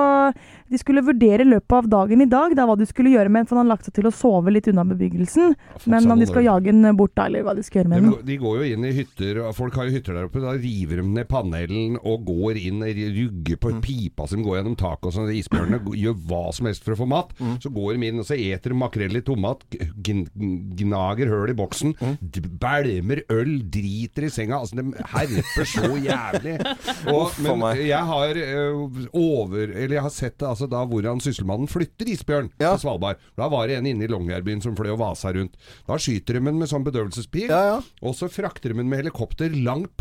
[0.69, 3.45] de skulle vurdere i løpet av dagen i dag da, hva de skulle gjøre med
[3.45, 5.55] den, for han har lagt seg til å sove litt unna bebyggelsen.
[5.87, 8.17] Men om de skal jage den bort da, eller hva de skal gjøre med den.
[8.27, 10.43] de går jo inn i hytter, folk har jo hytter der oppe.
[10.43, 13.75] Da river de ned panelen og går inn og rugger på
[14.07, 15.09] pipa som går gjennom taket.
[15.11, 15.31] og sånn.
[15.35, 17.33] Isbjørnene gjør hva som helst for å få mat.
[17.63, 19.65] Så går de inn og så eter makrell i tomat,
[20.07, 22.51] gnager høl i boksen, mm.
[22.63, 24.61] bælmer øl, driter i senga.
[24.63, 26.57] Altså, de herper så jævlig.
[27.17, 31.69] Og, men jeg har øh, over Eller jeg har sett det, altså da hvordan sysselmannen
[31.71, 32.73] flytter isbjørn Ja.
[32.75, 33.21] på Svalbard.
[33.39, 35.57] Da var det en inne i Longyearbyen som fløy og vasa rundt.
[35.89, 37.49] Da skyter de den med sånn bedøvelsespil.
[37.51, 37.79] Ja, ja.
[38.03, 39.95] Og så frakter de den med helikopter langt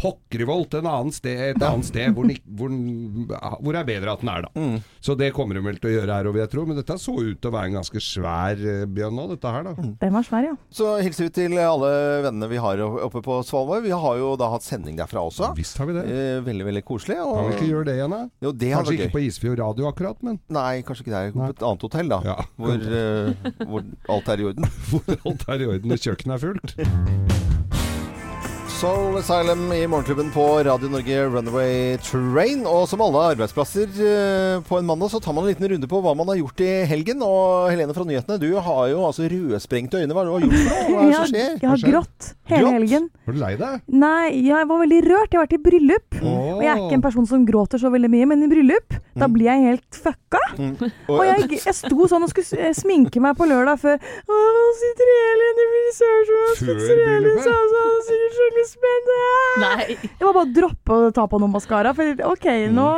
[0.76, 2.74] en annen sted, et annet sted hvor, hvor,
[3.63, 4.51] hvor er bedre at den er, da.
[4.60, 4.77] Mm.
[5.01, 6.65] Så det kommer de vel til å gjøre her, vil jeg tro.
[6.67, 9.89] Men dette så ut til å være en ganske svær eh, bjørn dette her, da.
[10.01, 10.55] Den var svær, ja.
[10.73, 11.91] Så hilser vi til alle
[12.25, 13.86] vennene vi har oppe på Svalbard.
[13.86, 15.53] Vi har jo da hatt sending derfra også.
[15.58, 16.05] Visst har vi det.
[16.12, 17.19] Eh, veldig, veldig koselig.
[17.21, 18.21] Kan vi ikke gjøre det igjen, da?
[18.45, 19.13] Jo, det Kanskje ikke gøy.
[19.15, 21.34] på Isfjord radio akkurat, men Nei, kanskje ikke der.
[21.36, 22.21] På et annet hotell, da.
[22.25, 22.38] Ja.
[22.60, 24.71] Hvor, uh, hvor alt er i orden.
[24.91, 26.77] hvor alt er i orden og kjøkkenet er fullt.
[28.86, 32.60] Soul Asylum i Morgenklubben på Radio Norge Runaway Train.
[32.69, 36.02] Og som alle arbeidsplasser eh, på en mandag, så tar man en liten runde på
[36.06, 37.24] hva man har gjort i helgen.
[37.26, 40.13] Og Helene fra Nyhetene, du har jo altså rødsprengte øyne.
[40.13, 40.86] Hva det du har gjort for noe?
[40.91, 41.58] Hva er det som skjer?
[41.63, 42.75] Jeg har grått hele Grått?
[42.77, 43.08] helgen.
[43.25, 43.81] Var du lei deg?
[43.88, 45.31] Nei, jeg var veldig rørt.
[45.31, 46.17] Jeg har vært i bryllup.
[46.21, 49.29] Og jeg er ikke en person som gråter så veldig mye, men i bryllup, da
[49.31, 50.41] blir jeg helt fucka.
[50.60, 50.75] Mm.
[51.12, 54.63] Og jeg, jeg sto sånn og skulle eh, sminke meg på lørdag før Å, nå
[54.79, 59.19] sitter Elin i frisørsalen, Før fikser Elin så så det sikkert skikkelig spennende.
[59.65, 59.86] Nei.
[60.05, 62.89] Det var bare å droppe å ta på noe maskara, for OK, nå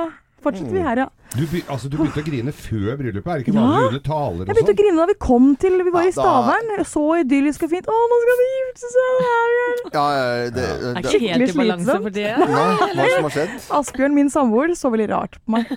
[0.43, 1.07] fortsetter vi her, ja.
[1.35, 3.27] Du, be, altså, du begynte å grine før bryllupet?
[3.27, 3.61] Er det ikke Ja.
[3.65, 4.79] vanlig under taler Jeg og begynte å sånn?
[4.81, 6.69] grine da vi kom til Vi var Ja, i Stavern.
[6.87, 7.89] Så idyllisk og fint.
[7.91, 9.91] Å, nå skal de gifte seg!
[9.97, 10.05] Ja,
[10.47, 12.03] det, det, Er ikke helt i Skikkelig balanse slitsomt.
[12.03, 12.37] for tida.
[12.37, 13.67] Nei, hva som har skjedd?
[13.81, 15.67] Asbjørn, min samboer, så veldig rart på meg.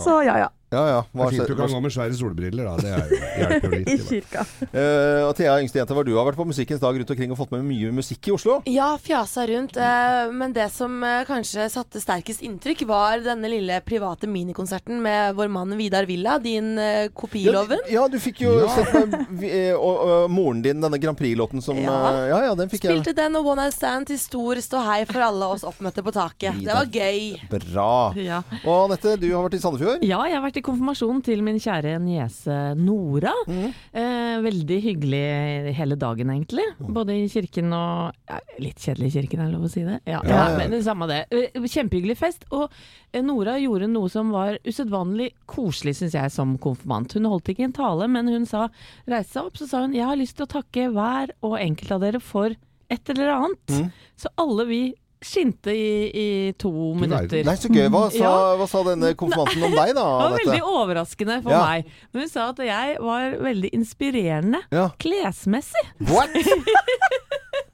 [0.00, 0.48] Så ja, ja.
[0.70, 0.98] Ja, ja.
[1.10, 2.74] Det er fint du kan gå med svære solbriller, da.
[2.78, 3.88] Det er, hjelper jo litt.
[3.90, 4.44] I kirka.
[4.70, 7.38] Uh, og Thea, yngste jente, hva du har vært på Musikkens dag rundt omkring og
[7.40, 8.60] fått med mye musikk i Oslo?
[8.70, 9.74] Ja, fjasa rundt.
[9.74, 15.34] Uh, men det som uh, kanskje satte sterkest inntrykk, var denne lille private minikonserten med
[15.40, 17.82] vår mann Vidar Villa, din uh, kopiloven.
[17.90, 18.70] Ja, du fikk jo Ja.
[18.78, 21.98] sett og, moren din denne Grand Prix-låten som Ja.
[22.30, 22.94] ja, ja, den fikk jeg.
[23.00, 26.62] Spilte den og One Night Stand til stor ståhei for alle oss oppmøtte på taket.
[26.62, 27.34] Det var gøy.
[27.50, 27.90] Bra.
[28.20, 28.40] Ja.
[28.62, 30.06] Og Anette, du har vært i Sandefjord?
[30.06, 33.32] Ja, jeg har vært i konfirmasjon til min kjære niese Nora.
[33.48, 33.72] Mm.
[33.92, 36.64] Eh, veldig hyggelig hele dagen, egentlig.
[36.80, 39.98] Både i kirken og ja, Litt kjedelig i kirken, er det lov å si det?
[40.04, 41.22] Ja, Ja, ja, men det samme det.
[41.32, 42.44] Eh, Kjempehyggelig fest.
[42.52, 42.66] Og
[43.12, 47.14] eh, Nora gjorde noe som var usedvanlig koselig, syns jeg, som konfirmant.
[47.16, 48.66] Hun holdt ikke en tale, men hun sa,
[49.08, 51.96] reiste seg opp, så sa hun jeg har lyst til å takke hver og enkelt
[51.96, 52.56] av dere for
[52.90, 53.70] et eller annet.
[53.70, 53.90] Mm.
[54.18, 54.80] Så alle vi
[55.22, 56.26] skinte i, i
[56.58, 57.42] to minutter.
[57.44, 57.88] Nei, så gøy.
[57.92, 58.56] Hva sa, Ja.
[58.56, 60.04] hva sa denne konfirmanten om deg, da?
[60.06, 61.60] Det var veldig overraskende for Ja.
[61.66, 61.84] meg.
[62.12, 64.88] Men hun sa at jeg var veldig inspirerende Ja.
[64.98, 65.84] klesmessig.
[66.08, 66.30] What?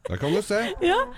[0.06, 0.58] Der kan du se.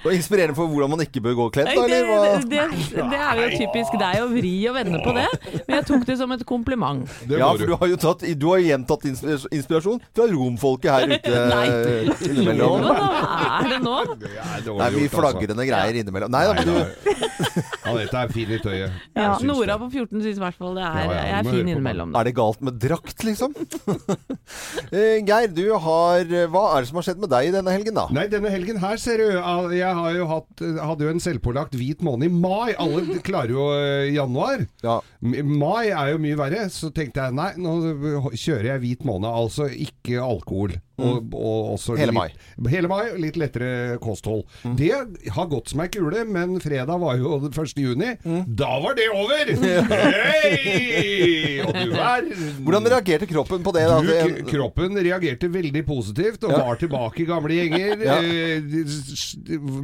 [0.07, 1.83] Og inspirerende for hvordan man ikke bør gå kledd, da?
[1.89, 2.19] Det, Eller hva?
[2.41, 2.63] det,
[2.95, 5.27] det, det er jo typisk deg å vri og vende på det,
[5.67, 7.03] men jeg tok det som et kompliment.
[7.29, 11.43] Det Ja, for du har jo tatt, du har gjentatt inspirasjon fra romfolket her ute
[11.53, 11.67] Nei.
[12.31, 12.87] innimellom.
[12.89, 13.97] Hva er det nå?
[14.25, 15.13] Det er Det er mye altså.
[15.19, 16.33] flagrende greier innimellom.
[16.33, 17.19] Nei da, men du
[17.89, 18.97] Anette er fin i tøyet.
[19.17, 21.69] Ja, Nora på 14 syns i hvert fall det er, Ja, ja, jeg er fin
[21.73, 22.13] innimellom.
[22.13, 22.21] da.
[22.21, 23.55] Er det galt med drakt, liksom?
[24.89, 28.07] Eh, Geir, du har Hva er det som har skjedd med deg denne helgen, da?
[28.15, 32.03] Nei, denne helgen her ser du Jeg har jo hatt, hadde jo en selvpålagt hvit
[32.07, 32.75] måned i mai.
[32.81, 34.67] Alle klarer jo eh, januar.
[34.85, 34.99] Ja.
[35.21, 37.77] Mai er jo mye verre, så tenkte jeg nei, nå
[38.35, 39.31] kjører jeg hvit måned.
[39.31, 40.79] Altså ikke alkohol.
[40.99, 42.39] Og, og også Hele litt,
[42.73, 43.05] Hele mai.
[43.23, 44.45] Litt lettere kosthold.
[44.79, 44.91] Det
[45.35, 47.79] har gått som ei kule, men fredag var jo den 1.
[47.79, 48.11] juni.
[48.59, 49.53] Da var det over!
[50.39, 51.61] Hei!
[51.65, 52.49] Og du verden!
[52.67, 53.85] Hvordan reagerte kroppen på det?
[54.09, 56.63] Du, kroppen reagerte veldig positivt og Ja.
[56.67, 57.97] var tilbake i gamle gjenger.
[58.09, 58.19] Ja.
[58.25, 58.63] eh,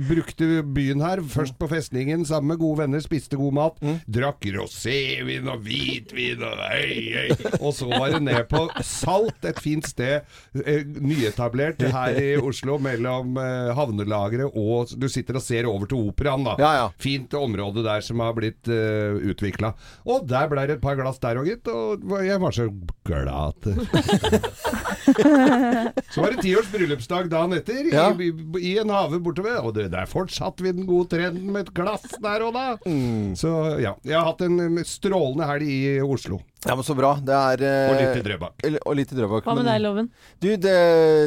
[0.09, 3.79] brukte byen her, først på festningen sammen med gode venner, spiste god mat.
[3.85, 3.99] Mm.
[4.17, 7.27] Drakk rosévin og hvitvin og hei, hei.
[7.61, 10.25] Og så var det ned på Salt, et fint sted,
[10.65, 15.99] eh, nyetablert her i Oslo mellom eh, havnelageret og Du sitter og ser over til
[16.11, 16.55] operaen, da.
[16.61, 16.87] Ja, ja.
[17.01, 19.73] Fint område der som har blitt uh, utvikla.
[20.09, 21.69] Og der ble det et par glass der òg, gitt.
[21.71, 22.65] Og jeg var så
[23.05, 23.65] glad at
[26.15, 28.07] Så var det tiårs bryllupsdag dagen etter, Ja.
[28.15, 29.59] i, i, en hage bortover.
[29.65, 32.67] Og det, der fortsatte vi den gode trenden med et glass der og da.
[32.87, 33.35] Mm.
[33.39, 33.51] Så
[33.83, 33.95] ja.
[34.05, 36.41] Jeg har hatt en strålende helg i Oslo.
[36.65, 37.15] Ja, men Så bra.
[37.21, 38.65] Det er eh, Og litt i Drøbak.
[38.87, 39.45] Og litt i Drøbak.
[39.45, 40.07] Hva med deg, Loven?
[40.41, 40.77] Du, det,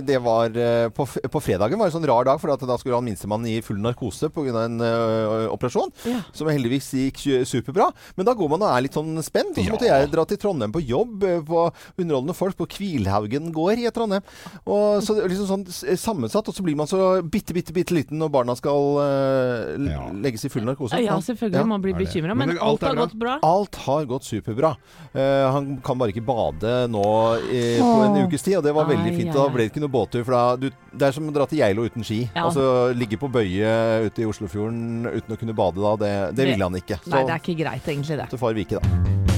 [0.07, 2.95] det var eh, på, på fredagen var en sånn rar dag, for at da skulle
[2.97, 4.63] han minstemann i full narkose pga.
[4.63, 5.91] en uh, operasjon.
[6.07, 6.21] Ja.
[6.33, 7.91] Som heldigvis gikk superbra.
[8.15, 9.53] Men da går man og er litt sånn spent.
[9.57, 9.75] Og så Ja.
[9.75, 14.23] måtte jeg dra til Trondheim på jobb på Underholdende folk på Kvilhaugen gård i Trondheim.
[14.65, 17.93] Og så det er liksom sånn sammensatt, og så blir man så bitte, bitte, bitte
[17.97, 20.07] liten når barna skal uh, Ja.
[20.23, 20.97] legges i full narkose.
[21.03, 21.59] Ja, selvfølgelig.
[21.61, 21.67] Ja.
[21.67, 23.05] Man blir bekymra, Men men alt alt har bra.
[23.05, 23.37] gått bra.
[23.43, 24.73] Alt har gått superbra.
[25.13, 27.03] Eh, han kan bare ikke bade nå
[27.47, 29.33] eh, på en ukes tid, og det var veldig fint.
[29.35, 30.23] Da ble det ikke noe båttur.
[30.27, 32.23] For da, du, det er som å dra til Geilo uten ski.
[32.33, 32.47] Ja.
[32.47, 33.71] Altså ligge på bøye
[34.07, 35.95] ute i Oslofjorden uten å kunne bade da.
[36.03, 37.01] Det, det Det- ville han ikke.
[37.03, 38.29] Så Nei, det er ikke greit, egentlig, det.
[38.33, 39.36] til far Vike, da.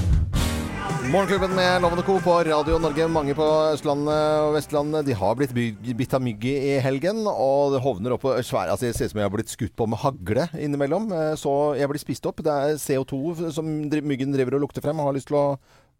[1.10, 2.20] Morgenklubben med Lovende Co.
[2.20, 3.08] på Radio Norge.
[3.10, 5.50] Mange på Østlandet og Vestlandet De har blitt
[5.98, 7.24] bitt av mygg i helgen.
[7.26, 9.74] Og det hovner opp på svære altså Det ser ut som jeg har blitt skutt
[9.74, 11.10] på med hagle innimellom.
[11.10, 12.44] Eh, Så jeg blir spist opp.
[12.46, 15.46] Det er CO2 som myggen driver og lukter frem og har lyst til å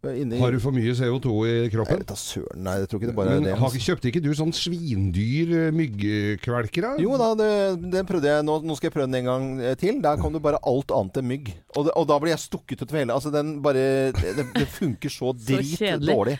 [0.01, 1.99] Inni Har du for mye CO2 i kroppen?
[1.99, 3.57] Jeg vet da søren, nei, jeg tror ikke det bare Men er det.
[3.59, 3.81] har, altså.
[3.85, 6.87] kjøpte ikke du sånn svindyr eh, myggkvelker?
[7.03, 7.49] Jo da, det,
[7.93, 8.47] det prøvde jeg.
[8.47, 9.99] Nå, nå skal jeg prøve den en gang eh, til.
[10.01, 11.51] Der kom det bare alt annet enn mygg.
[11.79, 13.13] Og, og da blir jeg stukket utover hele.
[13.15, 16.33] Altså, den bare Det, det funker så drit så dårlig.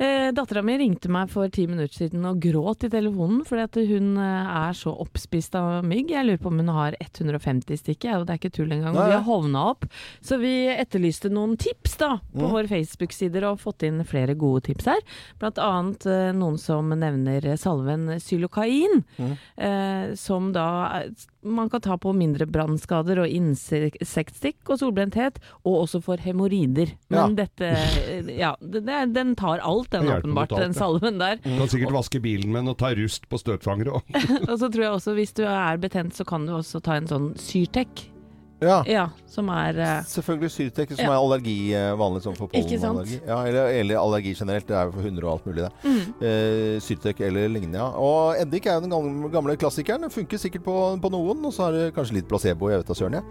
[0.00, 3.76] Eh, Dattera mi ringte meg for ti minutter siden og gråt i telefonen fordi at
[3.90, 6.10] hun eh, er så oppspist av mygg.
[6.14, 8.96] Jeg lurer på om hun har 150 stykker, og det er ikke tull engang.
[8.96, 9.84] Vi har hovna opp.
[10.24, 12.50] Så vi etterlyste noen tips da på Mm.
[12.52, 15.02] våre Facebook-sider og fått inn flere gode tips her.
[15.38, 19.36] Blant annet eh, noen som nevner salven xylokain, Mm.
[19.56, 21.02] eh, som da
[21.42, 26.94] man kan ta på mindre brannskader og insektstikk og solbrenthet, og også for hemoroider.
[27.12, 31.40] Men dette eh, Ja, det, den tar alt, den åpenbart, alt, den salven der.
[31.42, 34.16] Du kan sikkert vaske bilen med den og ta rust på støtfangere òg.
[34.50, 37.10] Og så tror jeg også hvis du er betent, så kan du også ta en
[37.10, 38.11] sånn Syrtec.
[38.62, 38.78] Ja.
[38.86, 41.12] Ja, som er eh, Selvfølgelig Syrtec, som Ja.
[41.12, 43.18] er allergi eh, vanlig sånn for pollenallergi.
[43.26, 44.66] Ja, eller, eller allergi generelt.
[44.68, 45.72] Det er jo for hunder og alt mulig, det.
[45.82, 46.22] mm.
[46.22, 47.88] Eh, Syrtec eller lignende, ja.
[47.98, 50.08] Og eddik er jo den gamle, gamle klassikeren.
[50.14, 52.70] Funker sikkert på, på noen, og så er det kanskje litt placebo.
[52.70, 53.24] Jeg vet da søren, jeg.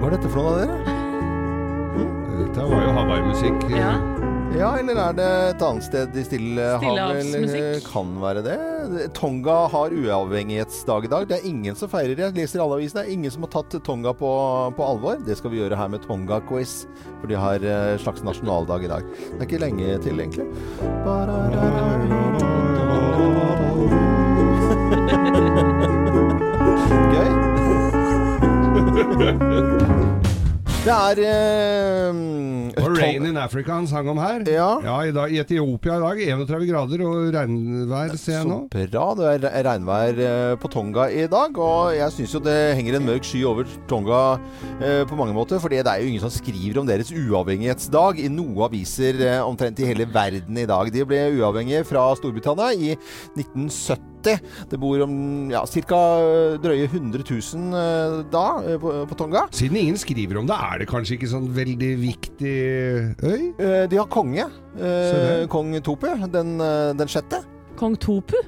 [0.00, 0.76] Hva er dette for noe av dere?
[2.44, 3.68] Dette var jo Hawaii-musikk.
[3.72, 3.94] Ja.
[4.54, 7.82] Ja, eller er det et annet sted i Stillehavet?
[7.88, 8.58] Kan være det.
[9.16, 11.26] Tonga har uavhengighetsdag i dag.
[11.28, 12.22] Det er ingen som feirer det.
[12.28, 13.02] Jeg leser alle avisene.
[13.02, 14.30] Det er ingen som har tatt Tonga på,
[14.78, 15.18] på alvor.
[15.26, 16.72] Det skal vi gjøre her med Tonga-quiz,
[17.18, 19.02] for de har en slags nasjonaldag i dag.
[19.34, 20.46] Det er ikke lenge til, egentlig.
[29.94, 30.00] Gøy.
[30.84, 32.16] Det er eh,
[32.82, 34.42] Og Rain in Africa han sang om her.
[34.52, 34.66] Ja.
[34.84, 38.58] Ja, i, dag, I Etiopia i dag 31 grader og regnvær, ser jeg nå.
[38.68, 39.06] Så bra.
[39.16, 41.56] Det er re- regnvær eh, på Tonga i dag.
[41.56, 44.20] Og jeg syns jo det henger en mørk sky over Tonga
[44.76, 45.62] eh, på mange måter.
[45.62, 49.80] For det er jo ingen som skriver om deres uavhengighetsdag i noen aviser eh, omtrent
[49.80, 50.92] i hele verden i dag.
[50.92, 52.92] De ble uavhengige fra Storbritannia i
[53.40, 54.10] 1970.
[54.70, 55.14] Det bor om
[55.52, 56.00] ja, ca.
[56.62, 59.46] drøye 100 000 eh, da eh, på, på Tonga.
[59.54, 62.54] Siden ingen skriver om det, er det kanskje ikke sånn veldig viktig
[63.24, 63.42] øy?
[63.58, 64.48] Eh, de har konge.
[64.78, 65.44] Eh.
[65.52, 66.08] Kong Topu.
[66.32, 67.44] den, eh, den sjette.
[67.76, 68.38] Kong Topu.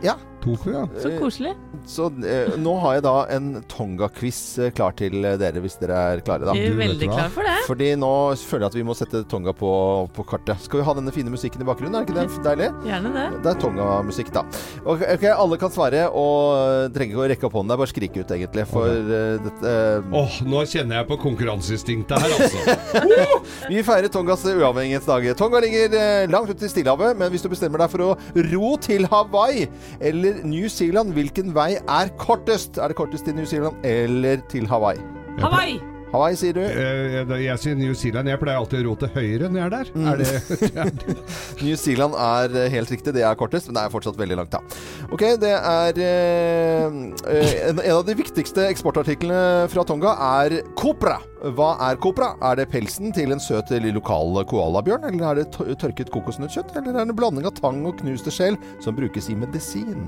[0.46, 0.84] Tofu, ja.
[1.02, 1.52] Så koselig.
[1.86, 5.98] Så eh, nå har jeg da en Tonga-quiz eh, klar til eh, dere, hvis dere
[6.12, 6.54] er klare, da.
[6.54, 7.56] Jeg er veldig klar for det.
[7.66, 9.70] Fordi nå føler jeg at vi må sette Tonga på,
[10.14, 10.62] på kartet.
[10.62, 11.98] Skal vi ha denne fine musikken i bakgrunnen?
[11.98, 12.70] Er ikke det deilig?
[12.86, 13.26] Gjerne det.
[13.42, 14.44] Det er Tonga-musikk, da.
[14.84, 17.72] Okay, ok, Alle kan svare, og eh, trenger ikke å rekke opp hånden.
[17.72, 18.66] Det er bare å skrike ut, egentlig.
[18.70, 23.10] For eh, dette eh, Åh, nå kjenner jeg på konkurranseinstinktet her, altså.
[23.72, 25.32] Vi feirer Tongas uavhengighetsdag.
[25.42, 28.10] Tonga ligger eh, langt ute i Stillehavet, men hvis du bestemmer deg for å
[28.52, 29.66] ro til Hawaii
[29.98, 32.78] eller New Zealand, hvilken vei er kortest?
[32.78, 35.00] Er det kortest til New Zealand eller til Hawaii?
[35.38, 35.95] Hawaii!
[36.12, 36.62] Hawaii, sier du?
[36.62, 38.30] Eh, Jeg, jeg sier New Zealand.
[38.30, 39.90] Jeg pleier alltid å ro til høyre når jeg er der.
[39.96, 40.06] Mm.
[40.12, 41.16] Er det
[41.66, 44.54] New Zealand er eh, helt riktig, det er kortest, men det er fortsatt veldig langt,
[44.54, 44.62] da.
[45.10, 51.18] Ok, det er eh, eh, en, en av de viktigste eksportartiklene fra Tonga er kopra.
[51.56, 52.32] Hva er kopra?
[52.48, 57.02] Er det pelsen til en søt lokal koalabjørn, eller er det tørket kokosnøttkjøtt, eller er
[57.04, 60.06] det en blanding av tang og knuste skjell som brukes i medisin?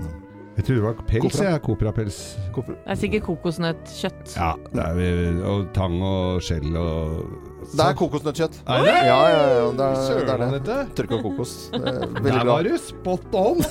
[0.58, 1.44] Jeg tror det var pels, Kopra.
[1.52, 1.60] jeg.
[1.62, 2.16] Koprapels.
[2.54, 2.74] Kopra.
[2.74, 4.32] Det er sikkert kokosnøttkjøtt.
[4.34, 7.20] Ja, det er vel Og tang og skjell og
[7.76, 8.58] Det er kokosnøttkjøtt.
[8.66, 8.94] Er det?
[9.06, 9.68] Ja, ja, ja.
[9.70, 10.48] Det er, det Søren, er det.
[10.48, 10.78] Anette.
[10.98, 11.52] Tørka kokos.
[11.70, 12.56] Det er Veldig Der bra.
[12.56, 13.62] var du spot on!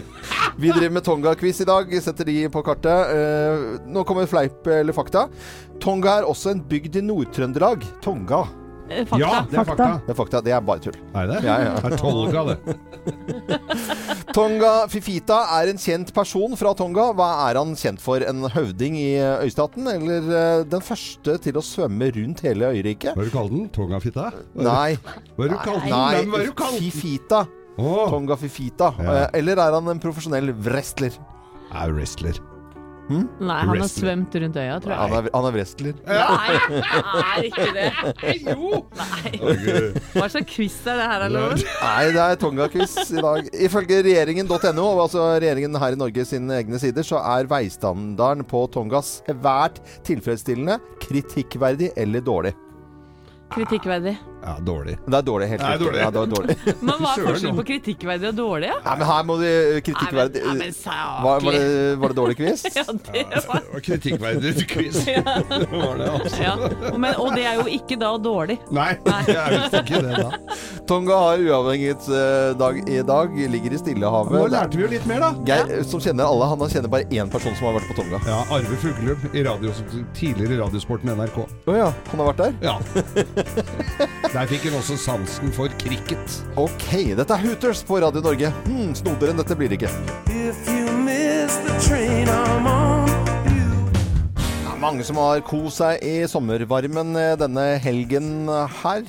[0.60, 1.96] Vi driver med Tonga-quiz i dag.
[2.04, 3.16] Setter de på kartet.
[3.16, 3.64] Eh,
[3.96, 5.26] nå kommer fleip eller fakta.
[5.80, 7.84] Tonga er også en bygd i Nord-Trøndelag.
[8.04, 8.44] Tonga.
[8.88, 9.18] Eh, Fakta.
[9.18, 9.86] Ja, det er fakta.
[10.06, 10.40] Det er fakta.
[10.46, 10.96] Det er bare tull.
[11.18, 11.38] Er det?
[11.46, 11.72] Ja, ja.
[11.82, 12.56] Det er Tolga, det.
[14.36, 17.08] Tonga Fifita er en kjent person fra Tonga.
[17.18, 18.22] Hva er han kjent for?
[18.26, 19.08] En høvding i
[19.46, 19.86] øystaten?
[19.90, 23.14] Eller eh, den første til å svømme rundt hele øyriket?
[23.16, 23.68] Hva er du kalte den?
[23.74, 24.30] Tongafitta?
[24.54, 24.96] Nei.
[25.36, 26.34] Hva er du kalte den?
[26.34, 26.50] Nei.
[26.56, 26.82] Kalte?
[26.82, 27.44] Fifita.
[27.76, 28.06] Oh.
[28.08, 28.92] Tonga Fifita.
[29.02, 29.16] Ja.
[29.26, 31.16] Eh, Eller er han en profesjonell wrestler?
[31.76, 32.38] er wrestler.
[33.06, 34.02] Nei, han har Wrestler.
[34.02, 35.18] svømt rundt øya, tror Han jeg.
[35.18, 35.94] er, han er wrestler.
[36.06, 36.80] Nei, det
[37.22, 37.90] er ikke det.
[38.48, 38.80] Jo!
[38.98, 39.32] Nei.
[40.16, 41.54] Hva slags quiz er det her, eller?
[41.84, 43.50] Nei, det er Tonga-quiz i dag.
[43.68, 49.04] Ifølge regjeringen.no, altså regjeringen her i Norge sine egne sider, så er veistandarden på Tonga
[49.06, 52.56] svært tilfredsstillende, kritikkverdig eller dårlig.
[53.54, 54.16] Kritikkverdig.
[54.46, 54.94] Ja, dårlig.
[55.06, 55.86] Det er dårlig, helt Nei, riktig.
[55.86, 56.00] dårlig.
[56.00, 56.54] Ja, det er dårlig.
[56.86, 58.68] Men hva er forskjellen på kritikkverdig og dårlig?
[58.70, 58.76] Ja?
[58.84, 59.46] Nei, men her må du
[59.86, 62.62] kritikkverdig Nei, men, nei, men var, var, det, var det dårlig quiz?
[62.76, 65.00] Ja, det var Det var kritikkverdig quiz.
[65.06, 66.42] Det var det, altså.
[66.42, 66.54] ja.
[66.94, 68.58] Men, Og det er jo ikke da dårlig.
[68.74, 70.56] Nei, det er visst ikke det, da.
[70.86, 75.30] Tonga har uavhengighetsdag i dag, ligger i Nå lærte vi jo litt mer, da.
[75.48, 78.20] Geir, som kjenner alle, han kjenner bare én person som har vært på Tonga.
[78.28, 79.72] Ja, Arve Fuglum i radio,
[80.16, 81.40] tidligere i Radiosporten NRK.
[81.66, 82.52] Å ja, han har vært der?
[82.66, 82.76] Ja.
[84.36, 86.34] Der fikk hun også sansen for cricket.
[86.60, 88.50] Ok, dette er Hooters på Radio Norge.
[88.66, 89.88] Hmm, Snodigere enn dette blir det ikke.
[90.28, 93.08] If you miss the train I'm on,
[94.36, 98.28] Det er mange som har kost seg i sommervarmen eh, denne helgen
[98.82, 99.08] her.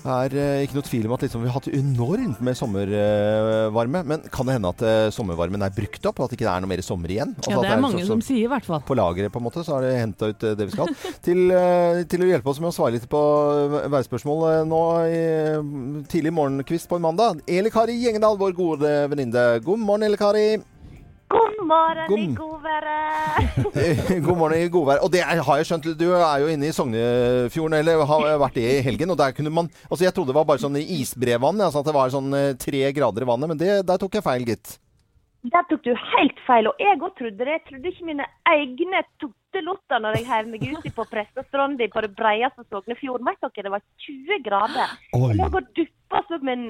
[0.00, 4.00] Det er eh, ikke noe tvil om at liksom, vi har hatt enormt med sommervarme.
[4.08, 6.64] Men kan det hende at eh, sommervarmen er brukt opp, og at det ikke er
[6.64, 7.34] noe mer sommer igjen?
[7.36, 8.80] Altså Ja, at det er mange så- som sier i hvert fall.
[8.88, 10.88] på lageret, på en måte, så har det henta ut eh, det vi skal.
[11.26, 13.20] til, eh, til å hjelpe oss med å svare litt på
[13.84, 17.44] eh, værspørsmål eh, nå i eh, tidlig morgenkvist på en mandag.
[17.46, 19.60] Eli Kari Gjengedal, vår gode venninne.
[19.62, 20.46] God morgen, Eli Kari.
[21.30, 23.66] God morgen God- i godværet!
[24.26, 25.04] God morgen i godværet.
[25.06, 28.58] Og det er, har jeg skjønt, du er jo inne i Sognefjorden, eller har vært
[28.58, 29.12] det i helgen.
[29.14, 31.94] Og der kunne man Altså, jeg trodde det var bare sånn isbrevann, altså at det
[31.96, 34.76] var sånn eh, tre grader i vannet, men det, der tok jeg feil, gitt.
[35.54, 37.54] Der tok du helt feil, og jeg òg trodde det.
[37.54, 42.10] Jeg trodde ikke mine egne tottelotter når jeg heiv meg uti på Prestastranda på det
[42.18, 43.30] breieste Sognefjorden.
[43.30, 44.92] Vet dere, det var 20 grader.
[45.16, 45.30] Oi.
[45.30, 46.66] Jeg lå og duppa som en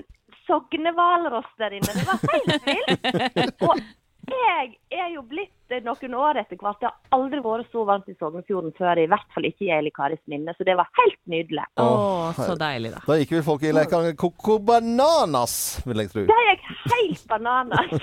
[0.47, 1.97] sognehvalross der inne.
[1.97, 3.67] Det var helt vilt.
[3.67, 3.83] Og
[4.47, 4.71] jeg
[5.03, 6.79] er jo blitt eh, noen år etter hvert.
[6.81, 9.93] Det har aldri vært så varmt i Sognefjorden før, i hvert fall ikke i Eli
[9.95, 10.55] Karis minne.
[10.57, 11.67] Så det var helt nydelig.
[11.77, 13.03] Å, Åh, så deilig, da.
[13.07, 16.27] Da gikk vi folk i leka Coco Bananas, vil jeg tro.
[16.31, 17.97] Det gikk helt bananas.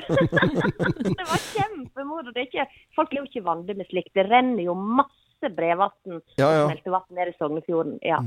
[1.18, 2.36] det var kjempemoro.
[2.36, 2.50] Det
[2.96, 4.14] folk er jo ikke vant med slikt.
[4.18, 5.94] Det renner jo masse brevann
[6.40, 6.64] Ja, ja.
[6.66, 7.98] og smeltevann nede i Sognefjorden.
[8.06, 8.18] Ja.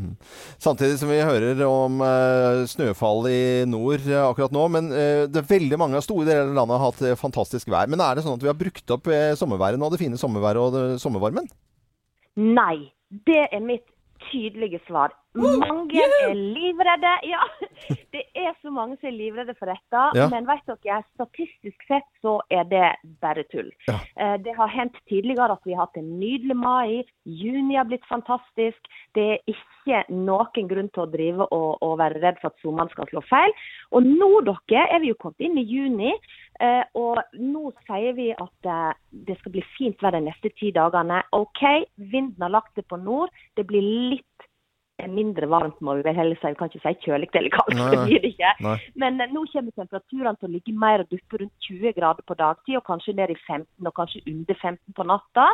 [0.63, 4.67] Samtidig som vi hører om eh, snøfall i nord eh, akkurat nå.
[4.77, 7.91] Men eh, det er veldig mange av store deler av landet har hatt fantastisk vær.
[7.91, 9.91] Men er det sånn at vi har brukt opp sommerværet nå?
[9.93, 11.51] Det fine sommerværet og det, sommervarmen?
[12.41, 12.91] Nei.
[13.27, 13.89] Det er mitt
[14.31, 15.13] tydelige svar.
[15.39, 17.11] Mange er livredde.
[17.31, 17.45] Ja,
[18.15, 20.03] det er så mange som er livredde for dette.
[20.19, 20.27] Ja.
[20.33, 22.89] Men vet dere, statistisk sett så er det
[23.23, 23.71] bare tull.
[23.87, 23.99] Ja.
[24.19, 27.05] Eh, Det har hendt tidligere at vi har hatt en nydelig mai.
[27.25, 28.91] Juni har blitt fantastisk.
[29.15, 32.91] Det er ikke noen grunn til å drive og, og være redd for at sommeren
[32.91, 33.55] skal slå feil.
[33.95, 36.15] Og nå, dere, er vi jo kommet inn i juni.
[36.61, 38.93] Eh, Og nå sier vi at eh,
[39.29, 41.23] det skal bli fint vær de neste ti dagene.
[41.37, 41.65] OK,
[42.13, 43.33] vinden har lagt det på nord.
[43.57, 43.85] Det blir
[44.15, 44.50] litt
[45.09, 46.51] mindre varmt, må vi vel heller si.
[46.53, 48.53] Vi kan ikke si kjølig eller kaldt, Nei, det blir det ikke.
[48.67, 48.77] Nei.
[49.03, 52.37] Men eh, nå kommer temperaturene til å ligge mer og duppe rundt 20 grader på
[52.39, 55.47] dagtid, og kanskje ned i 15, og kanskje under 15 på natta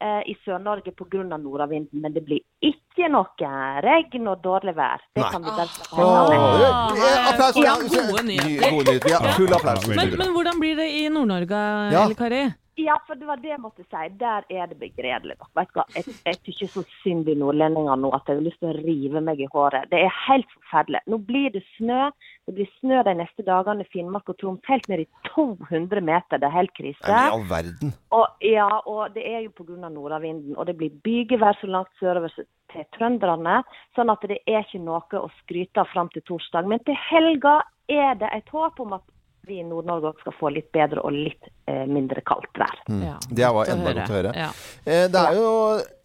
[0.00, 1.24] eh, i Sør-Norge pga.
[1.36, 2.00] nordavinden.
[2.00, 3.52] Men det blir ikke noe
[3.84, 5.00] regn og dårlig vær.
[5.14, 5.30] Det Nei.
[5.30, 7.56] kan vi det- eh, applaus!
[7.56, 9.10] Ja, gode nyheter.
[9.10, 9.86] Ja, full applaus.
[9.88, 11.60] Men, men hvordan blir det i Nord-Norge,
[11.92, 12.08] Ja.
[12.14, 12.48] Kari?
[12.80, 14.02] Ja, for det var det jeg måtte si.
[14.20, 15.36] Der er det begredelig.
[15.58, 15.84] Vet du hva?
[15.94, 19.22] Jeg, jeg tykker så synd i nordlendinger nå at jeg har lyst til å rive
[19.24, 19.90] meg i håret.
[19.90, 21.02] Det er helt forferdelig.
[21.10, 22.08] Nå blir det snø.
[22.48, 24.64] Det blir snø de neste dagene i Finnmark og Troms.
[24.70, 26.40] Helt ned i 200 meter.
[26.40, 27.02] Det er helt krise.
[27.04, 27.94] Det er i all verden.
[28.16, 29.76] Og, ja, og det er jo pga.
[29.88, 30.56] nordavinden.
[30.56, 32.32] Og det blir bygevær så langt sørover
[32.72, 33.60] til trønderne.
[33.98, 36.68] Sånn at det er ikke noe å skryte av fram til torsdag.
[36.70, 37.60] Men til helga
[37.90, 39.04] er det et håp om at
[39.46, 42.76] vi i Nord-Norge skal få litt bedre og litt eh, mindre kaldt vær.
[42.88, 43.36] Ja, Mm.
[43.36, 44.32] Det var enda godt å høre.
[44.36, 44.48] Ja.
[44.84, 45.50] Eh, Det er jo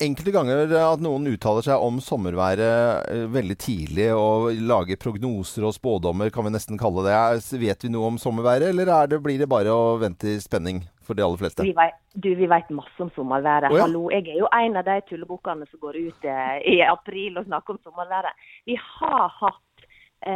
[0.07, 5.73] enkelte ganger at noen uttaler seg om sommerværet eh, veldig tidlig og lager prognoser og
[5.75, 7.15] spådommer, kan vi nesten kalle det.
[7.59, 10.83] Vet vi noe om sommerværet, eller er det, blir det bare å vente i spenning
[11.05, 11.61] for de aller fleste?
[11.65, 13.69] Vi vet, du, vi vet masse om sommerværet.
[13.71, 13.85] Oh, ja.
[13.85, 17.45] Hallo, jeg er jo en av de tullebukkene som går ut eh, i april og
[17.49, 18.33] snakker om sommerværet.
[18.65, 19.61] Vi har hatt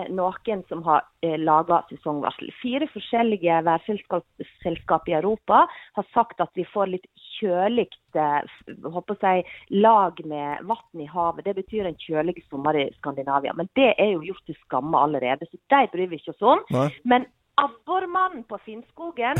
[0.09, 2.51] noen som har eh, laga sesongvarsel.
[2.61, 5.63] Fire forskjellige værselskap i Europa
[5.97, 7.07] har sagt at vi får litt
[7.39, 11.45] kjølig eh, f- lag med vann i havet.
[11.45, 13.53] Det betyr en kjølig sommer i Skandinavia.
[13.57, 16.63] Men det er jo gjort til skamme allerede, så de bryr vi ikke oss om.
[16.75, 16.89] Nei.
[17.03, 17.25] Men
[17.59, 19.39] abbormannen på Finnskogen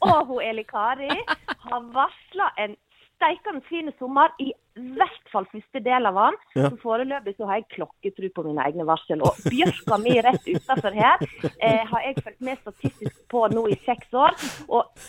[0.00, 2.76] og hun Eli Kari har varsla en
[3.20, 4.50] steikende fin sommer i
[4.96, 6.38] hvert fall første del av den.
[6.56, 6.68] Ja.
[6.70, 9.20] Så foreløpig så har jeg klokketro på mine egne varsel.
[9.26, 11.20] Og bjørka mi rett utafor her
[11.52, 14.38] eh, har jeg fulgt med statistisk på nå i seks år.
[14.72, 15.04] Og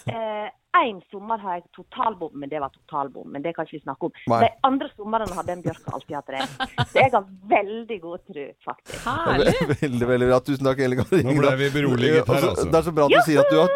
[0.79, 3.27] én sommer har jeg totalbom, men det var totalbom.
[3.31, 4.13] Men det kan ikke vi snakke om.
[4.31, 4.39] Nei.
[4.45, 6.45] De andre somrene har den bjørka alltid hatt det.
[6.93, 9.03] Så jeg har veldig god tro, faktisk.
[9.05, 9.55] Herlig!
[9.81, 10.39] Veldig, veldig bra.
[10.47, 11.27] Tusen takk, Elle Karin.
[11.27, 12.67] Nå ble vi beroliget her, Altså, altså.
[12.71, 13.69] Det er så bra at du sier at du har,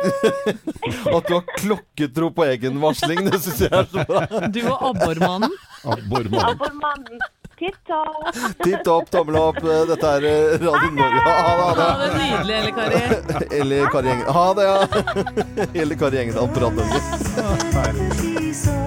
[1.19, 3.25] at du har klokketro på egen varsling.
[3.27, 4.25] Det syns jeg er så bra.
[4.47, 5.57] Du og abbormannen.
[5.85, 6.47] Abbormann.
[6.49, 7.19] Abbormannen,
[7.59, 8.35] titt topp!
[8.63, 9.59] Tipp topp, tommel opp.
[9.89, 11.19] Dette er eh, Radio Norge.
[11.25, 12.95] Ha det, Ha ha det nydelig, Elle Kari.
[13.27, 13.33] det.
[13.59, 14.33] Elle Kari Engedal.
[14.33, 14.87] Ha det, ja.
[15.83, 18.84] Elle Kari Engedal på Radio Norge.